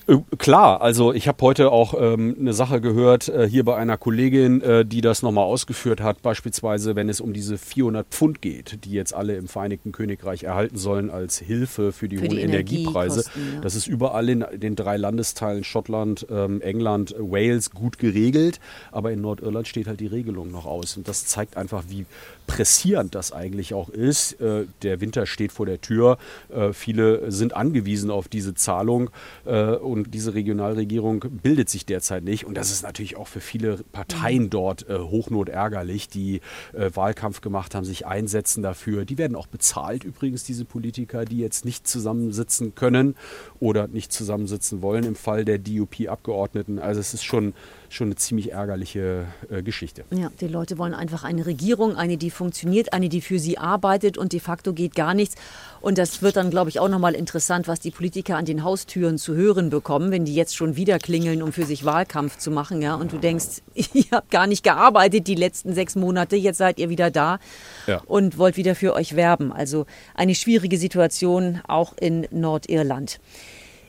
Äh, 0.07 0.17
klar, 0.39 0.81
also 0.81 1.13
ich 1.13 1.29
habe 1.29 1.39
heute 1.43 1.71
auch 1.71 1.95
ähm, 1.99 2.37
eine 2.39 2.53
Sache 2.53 2.81
gehört 2.81 3.29
äh, 3.29 3.49
hier 3.49 3.65
bei 3.65 3.77
einer 3.77 3.97
Kollegin, 3.97 4.61
äh, 4.63 4.85
die 4.85 5.01
das 5.01 5.23
nochmal 5.23 5.45
ausgeführt 5.45 6.01
hat, 6.01 6.23
beispielsweise 6.23 6.97
wenn 6.97 7.09
es 7.09 7.21
um 7.21 7.33
diese 7.33 7.59
400 7.59 8.07
Pfund 8.09 8.43
geht, 8.43 8.85
die 8.85 8.93
jetzt 8.93 9.15
alle 9.15 9.37
im 9.37 9.49
Vereinigten 9.49 9.93
Königreich 9.93 10.45
erhalten 10.45 10.77
sollen 10.77 11.11
als 11.11 11.39
Hilfe 11.39 11.93
für 11.93 12.09
die 12.09 12.17
für 12.17 12.25
hohen 12.25 12.37
die 12.37 12.41
Energiepreise. 12.41 13.25
Ja. 13.25 13.61
Das 13.61 13.75
ist 13.75 13.87
überall 13.87 14.29
in 14.29 14.45
den 14.55 14.77
drei 14.77 14.97
Landesteilen 14.97 15.65
Schottland, 15.65 16.27
ähm, 16.31 16.61
England, 16.61 17.15
Wales 17.19 17.71
gut 17.71 17.99
geregelt, 17.99 18.61
aber 18.91 19.13
in 19.13 19.21
Nordirland 19.21 19.69
steht 19.69 19.87
halt 19.87 20.01
die 20.01 20.07
Regelung 20.07 20.51
noch 20.51 20.67
aus 20.67 20.97
und 20.97 21.09
das 21.09 21.27
zeigt 21.27 21.57
einfach, 21.57 21.85
wie 21.89 22.07
pressierend 22.47 23.15
das 23.15 23.33
eigentlich 23.33 23.75
auch 23.75 23.89
ist. 23.89 24.41
Äh, 24.41 24.67
der 24.83 25.01
Winter 25.01 25.27
steht 25.27 25.53
vor 25.53 25.67
der 25.67 25.81
Tür, 25.81 26.19
äh, 26.55 26.73
viele 26.73 27.31
sind 27.31 27.55
angewiesen 27.55 28.11
auf 28.11 28.29
diese 28.29 28.55
Zahlung 28.55 29.11
äh, 29.47 29.75
und 29.93 30.15
diese 30.15 30.33
Regionalregierung 30.33 31.21
bildet 31.43 31.69
sich 31.69 31.85
derzeit 31.85 32.25
nicht. 32.25 32.47
Und 32.47 32.57
das 32.57 32.73
ist 32.73 32.83
natürlich 32.83 33.17
auch 33.17 33.29
für 33.29 33.41
viele 33.41 33.85
Parteien 33.93 34.49
dort 34.49 34.89
äh, 34.89 34.99
hochnotärgerlich, 34.99 36.09
die 36.09 36.41
äh, 36.73 36.91
Wahlkampf 36.95 37.43
gemacht 37.43 37.75
haben, 37.75 37.85
sich 37.85 38.07
einsetzen 38.07 38.63
dafür. 38.63 39.05
Die 39.05 39.19
werden 39.19 39.37
auch 39.37 39.47
bezahlt 39.47 40.05
übrigens, 40.05 40.45
diese 40.45 40.65
Politiker, 40.65 41.27
die 41.27 41.39
jetzt 41.39 41.67
nicht 41.67 41.87
zusammensitzen 41.87 42.75
können 42.75 43.17
oder 43.61 43.87
nicht 43.87 44.13
zusammensitzen 44.13 44.81
wollen 44.81 45.05
im 45.05 45.15
Fall 45.15 45.45
der 45.45 45.59
DUP-Abgeordneten. 45.59 46.79
Also 46.79 46.99
es 46.99 47.13
ist 47.13 47.25
schon 47.25 47.53
schon 47.93 48.09
eine 48.09 48.17
ziemlich 48.17 48.53
ärgerliche 48.53 49.27
äh, 49.51 49.63
Geschichte. 49.63 50.05
Ja, 50.11 50.31
die 50.41 50.49
Leute 50.49 50.79
wollen 50.79 50.95
einfach 50.95 51.25
eine 51.25 51.47
Regierung, 51.47 51.97
eine, 51.97 52.17
die 52.17 52.31
funktioniert, 52.31 52.93
eine, 52.93 53.09
die 53.09 53.21
für 53.21 53.39
sie 53.39 53.59
arbeitet 53.59 54.19
und 54.19 54.33
de 54.33 54.41
facto 54.41 54.73
geht 54.73 54.95
gar 54.95 55.15
nichts. 55.15 55.37
Und 55.83 55.99
das 55.99 56.23
wird 56.23 56.37
dann, 56.37 56.51
glaube 56.51 56.71
ich, 56.71 56.79
auch 56.79 56.89
nochmal 56.89 57.15
interessant, 57.15 57.67
was 57.67 57.81
die 57.81 57.91
Politiker 57.91 58.37
an 58.37 58.45
den 58.45 58.63
Haustüren 58.63 59.19
zu 59.19 59.35
hören 59.35 59.69
bekommen, 59.69 60.13
wenn 60.13 60.25
die 60.25 60.35
jetzt 60.35 60.55
schon 60.55 60.77
wieder 60.77 61.01
klingeln, 61.01 61.43
um 61.43 61.53
für 61.53 61.65
sich 61.65 61.85
Wahlkampf 61.85 62.39
zu 62.39 62.53
machen. 62.53 62.81
Ja? 62.81 62.95
Und 62.95 63.13
du 63.13 63.19
denkst, 63.19 63.63
ihr 63.75 64.05
habt 64.13 64.31
gar 64.31 64.47
nicht 64.47 64.63
gearbeitet 64.63 65.27
die 65.27 65.35
letzten 65.35 65.75
sechs 65.75 65.97
Monate, 65.97 66.37
jetzt 66.37 66.59
seid 66.59 66.79
ihr 66.79 66.89
wieder 66.89 67.11
da 67.11 67.41
ja. 67.89 68.01
und 68.07 68.39
wollt 68.39 68.57
wieder 68.57 68.77
für 68.77 68.95
euch 68.95 69.17
werben. 69.17 69.53
Also 69.53 69.87
eine 70.15 70.37
schwierige 70.37 70.79
Situation 70.79 71.61
auch 71.67 71.95
in 72.01 72.29
Nordirland. 72.31 73.19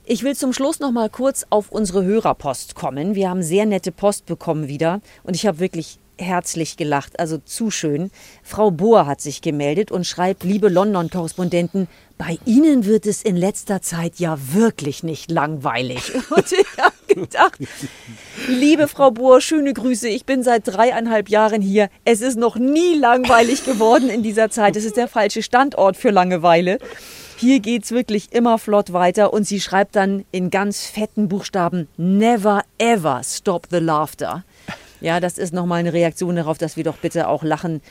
Ich 0.06 0.24
will 0.24 0.36
zum 0.36 0.52
Schluss 0.52 0.80
noch 0.80 0.92
mal 0.92 1.10
kurz 1.10 1.46
auf 1.52 1.72
unsere 1.72 2.04
Hörerpost 2.04 2.74
kommen. 2.74 3.14
Wir 3.14 3.30
haben 3.30 3.44
sehr 3.44 3.68
nette 3.68 3.92
Post 3.92 4.26
bekommen 4.26 4.68
wieder 4.68 5.00
und 5.24 5.36
ich 5.36 5.46
habe 5.46 5.60
wirklich 5.60 6.00
herzlich 6.24 6.78
gelacht, 6.78 7.20
also 7.20 7.38
zu 7.38 7.70
schön. 7.70 8.10
Frau 8.42 8.72
Bohr 8.72 9.06
hat 9.06 9.22
sich 9.22 9.42
gemeldet 9.42 9.92
und 9.92 10.08
schreibt, 10.08 10.44
liebe 10.44 10.70
London-Korrespondenten, 10.70 11.88
bei 12.18 12.38
Ihnen 12.46 12.86
wird 12.86 13.06
es 13.06 13.22
in 13.22 13.36
letzter 13.36 13.82
Zeit 13.82 14.16
ja 14.18 14.38
wirklich 14.54 15.04
nicht 15.04 15.30
langweilig. 15.30 16.14
Und 16.30 16.52
ich 16.52 16.78
habe 16.78 16.94
gedacht, 17.08 17.60
liebe 18.48 18.88
Frau 18.88 19.12
Bohr, 19.12 19.42
schöne 19.42 19.74
Grüße. 19.74 20.08
Ich 20.08 20.26
bin 20.26 20.44
seit 20.44 20.68
dreieinhalb 20.68 21.28
Jahren 21.30 21.62
hier. 21.62 21.90
Es 22.06 22.22
ist 22.22 22.38
noch 22.38 22.56
nie 22.56 22.96
langweilig 22.96 23.66
geworden 23.66 24.10
in 24.10 24.24
dieser 24.24 24.50
Zeit. 24.50 24.76
Es 24.76 24.86
ist 24.86 24.96
der 24.96 25.08
falsche 25.08 25.44
Standort 25.44 25.98
für 25.98 26.12
Langeweile. 26.12 26.78
Hier 27.36 27.60
geht 27.60 27.84
es 27.84 27.92
wirklich 27.92 28.32
immer 28.32 28.58
flott 28.58 28.94
weiter 28.94 29.34
und 29.34 29.46
sie 29.46 29.60
schreibt 29.60 29.98
dann 29.98 30.24
in 30.32 30.50
ganz 30.50 30.86
fetten 30.86 31.28
Buchstaben 31.28 31.90
Never 31.98 32.62
ever 32.78 33.22
stop 33.24 33.68
the 33.70 33.80
laughter. 33.80 34.46
Ja, 35.04 35.20
das 35.20 35.38
ist 35.38 35.54
nochmal 35.54 35.82
eine 35.82 35.92
Reaktion 35.92 36.38
darauf, 36.38 36.58
dass 36.58 36.78
wir 36.78 36.86
doch 36.86 36.96
bitte 36.96 37.28
auch 37.28 37.44
lachen 37.44 37.82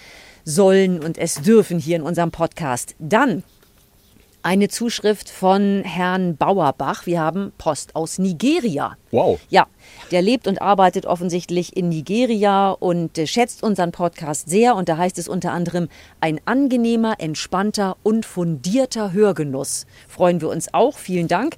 sollen 0.44 0.98
und 0.98 1.18
es 1.18 1.35
dürfen 1.35 1.79
hier 1.79 1.96
in 1.96 2.03
unserem 2.03 2.31
Podcast. 2.31 2.94
Dann 2.98 3.44
eine 4.42 4.68
Zuschrift 4.68 5.29
von 5.29 5.83
Herrn 5.85 6.38
Bauerbach. 6.38 7.05
Wir 7.05 7.20
haben 7.20 7.53
Post 7.59 7.94
aus 7.94 8.18
Nigeria. 8.18 8.96
Wow. 9.11 9.38
Ja, 9.51 9.66
der 10.11 10.22
lebt 10.22 10.48
und 10.48 10.62
arbeitet 10.62 11.05
offensichtlich 11.05 11.77
in 11.77 11.90
Nigeria 11.90 12.70
und 12.70 13.18
äh, 13.18 13.27
schätzt 13.27 13.62
unseren 13.62 13.92
Podcast 13.92 14.48
sehr. 14.48 14.75
Und 14.75 14.88
da 14.88 14.96
heißt 14.96 15.18
es 15.18 15.29
unter 15.29 15.53
anderem, 15.53 15.88
ein 16.20 16.40
angenehmer, 16.46 17.16
entspannter 17.18 17.98
und 18.03 18.25
fundierter 18.25 19.12
Hörgenuss. 19.12 19.87
Freuen 20.09 20.40
wir 20.40 20.48
uns 20.48 20.72
auch. 20.72 20.96
Vielen 20.96 21.29
Dank. 21.29 21.57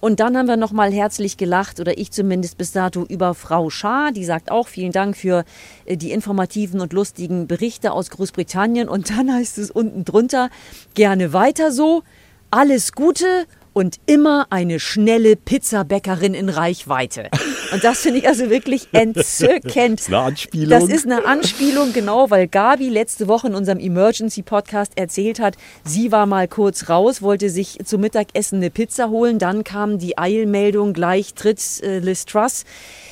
Und 0.00 0.20
dann 0.20 0.36
haben 0.36 0.46
wir 0.46 0.56
nochmal 0.56 0.92
herzlich 0.92 1.36
gelacht, 1.36 1.80
oder 1.80 1.98
ich 1.98 2.12
zumindest 2.12 2.58
bis 2.58 2.72
dato, 2.72 3.04
über 3.04 3.34
Frau 3.34 3.70
Schaar. 3.70 4.12
Die 4.12 4.24
sagt 4.24 4.50
auch 4.50 4.68
vielen 4.68 4.92
Dank 4.92 5.16
für 5.16 5.44
äh, 5.84 5.96
die 5.96 6.12
informativen 6.12 6.80
und 6.80 6.92
lustigen 6.92 7.46
Berichte 7.46 7.92
aus 7.92 8.10
Großbritannien. 8.10 8.88
Und 8.88 9.10
dann 9.10 9.32
heißt 9.32 9.58
es 9.58 9.70
unten 9.70 10.04
drunter, 10.04 10.50
gerne 10.94 11.32
weiter 11.32 11.72
so 11.72 12.02
alles 12.50 12.92
Gute 12.92 13.46
und 13.78 14.00
immer 14.06 14.48
eine 14.50 14.80
schnelle 14.80 15.36
Pizzabäckerin 15.36 16.34
in 16.34 16.48
Reichweite. 16.48 17.30
Und 17.72 17.84
das 17.84 18.00
finde 18.00 18.18
ich 18.18 18.26
also 18.26 18.50
wirklich 18.50 18.88
entzückend. 18.92 20.00
Das 20.00 20.08
ist 20.08 20.08
eine 20.08 20.18
Anspielung. 20.18 20.70
Das 20.70 20.88
ist 20.88 21.06
eine 21.06 21.24
Anspielung, 21.24 21.92
genau, 21.92 22.28
weil 22.28 22.48
Gabi 22.48 22.88
letzte 22.88 23.28
Woche 23.28 23.46
in 23.46 23.54
unserem 23.54 23.78
Emergency 23.78 24.42
Podcast 24.42 24.94
erzählt 24.96 25.38
hat, 25.38 25.54
sie 25.84 26.10
war 26.10 26.26
mal 26.26 26.48
kurz 26.48 26.88
raus, 26.88 27.22
wollte 27.22 27.50
sich 27.50 27.78
zum 27.84 28.00
Mittagessen 28.00 28.56
eine 28.56 28.70
Pizza 28.70 29.10
holen. 29.10 29.38
Dann 29.38 29.62
kam 29.62 29.98
die 29.98 30.18
Eilmeldung, 30.18 30.92
gleich 30.92 31.34
tritt 31.34 31.60
äh, 31.84 32.00
Liz 32.00 32.24
Truss 32.24 32.64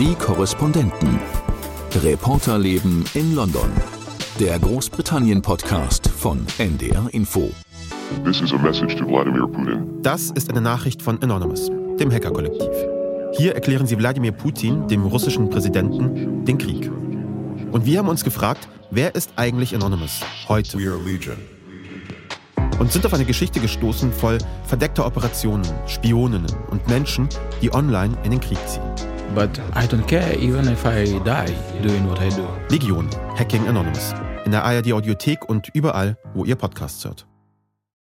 Die 0.00 0.14
Korrespondenten. 0.14 1.18
Reporterleben 2.02 3.04
in 3.12 3.34
London. 3.34 3.70
Der 4.38 4.58
Großbritannien-Podcast 4.58 6.08
von 6.08 6.46
NDR 6.56 7.06
Info. 7.12 7.50
Das 10.00 10.30
ist 10.30 10.48
eine 10.48 10.62
Nachricht 10.62 11.02
von 11.02 11.22
Anonymous, 11.22 11.70
dem 11.98 12.10
Hacker-Kollektiv. 12.10 12.70
Hier 13.32 13.54
erklären 13.54 13.86
sie 13.86 13.98
Wladimir 13.98 14.32
Putin, 14.32 14.88
dem 14.88 15.04
russischen 15.04 15.50
Präsidenten, 15.50 16.46
den 16.46 16.56
Krieg. 16.56 16.90
Und 17.70 17.84
wir 17.84 17.98
haben 17.98 18.08
uns 18.08 18.24
gefragt, 18.24 18.68
wer 18.90 19.14
ist 19.14 19.34
eigentlich 19.36 19.74
Anonymous 19.74 20.22
heute? 20.48 20.78
Und 22.78 22.90
sind 22.90 23.04
auf 23.04 23.12
eine 23.12 23.26
Geschichte 23.26 23.60
gestoßen 23.60 24.14
voll 24.14 24.38
verdeckter 24.64 25.04
Operationen, 25.04 25.66
Spioninnen 25.86 26.50
und 26.70 26.88
Menschen, 26.88 27.28
die 27.60 27.70
online 27.74 28.16
in 28.24 28.30
den 28.30 28.40
Krieg 28.40 28.56
ziehen. 28.66 29.09
But 29.34 29.60
I 29.74 29.86
don't 29.86 30.06
care 30.06 30.36
even 30.38 30.66
if 30.68 30.84
I 30.84 31.18
die 31.24 31.54
doing 31.82 32.06
what 32.08 32.20
I 32.20 32.30
do. 32.30 32.46
Legion, 32.68 33.08
Hacking 33.36 33.66
Anonymous. 33.68 34.12
In 34.44 34.50
der 34.52 34.64
ARD 34.64 34.92
Audiothek 34.92 35.48
und 35.48 35.68
überall, 35.72 36.16
wo 36.34 36.44
ihr 36.44 36.56
Podcasts 36.56 37.04
hört. 37.04 37.29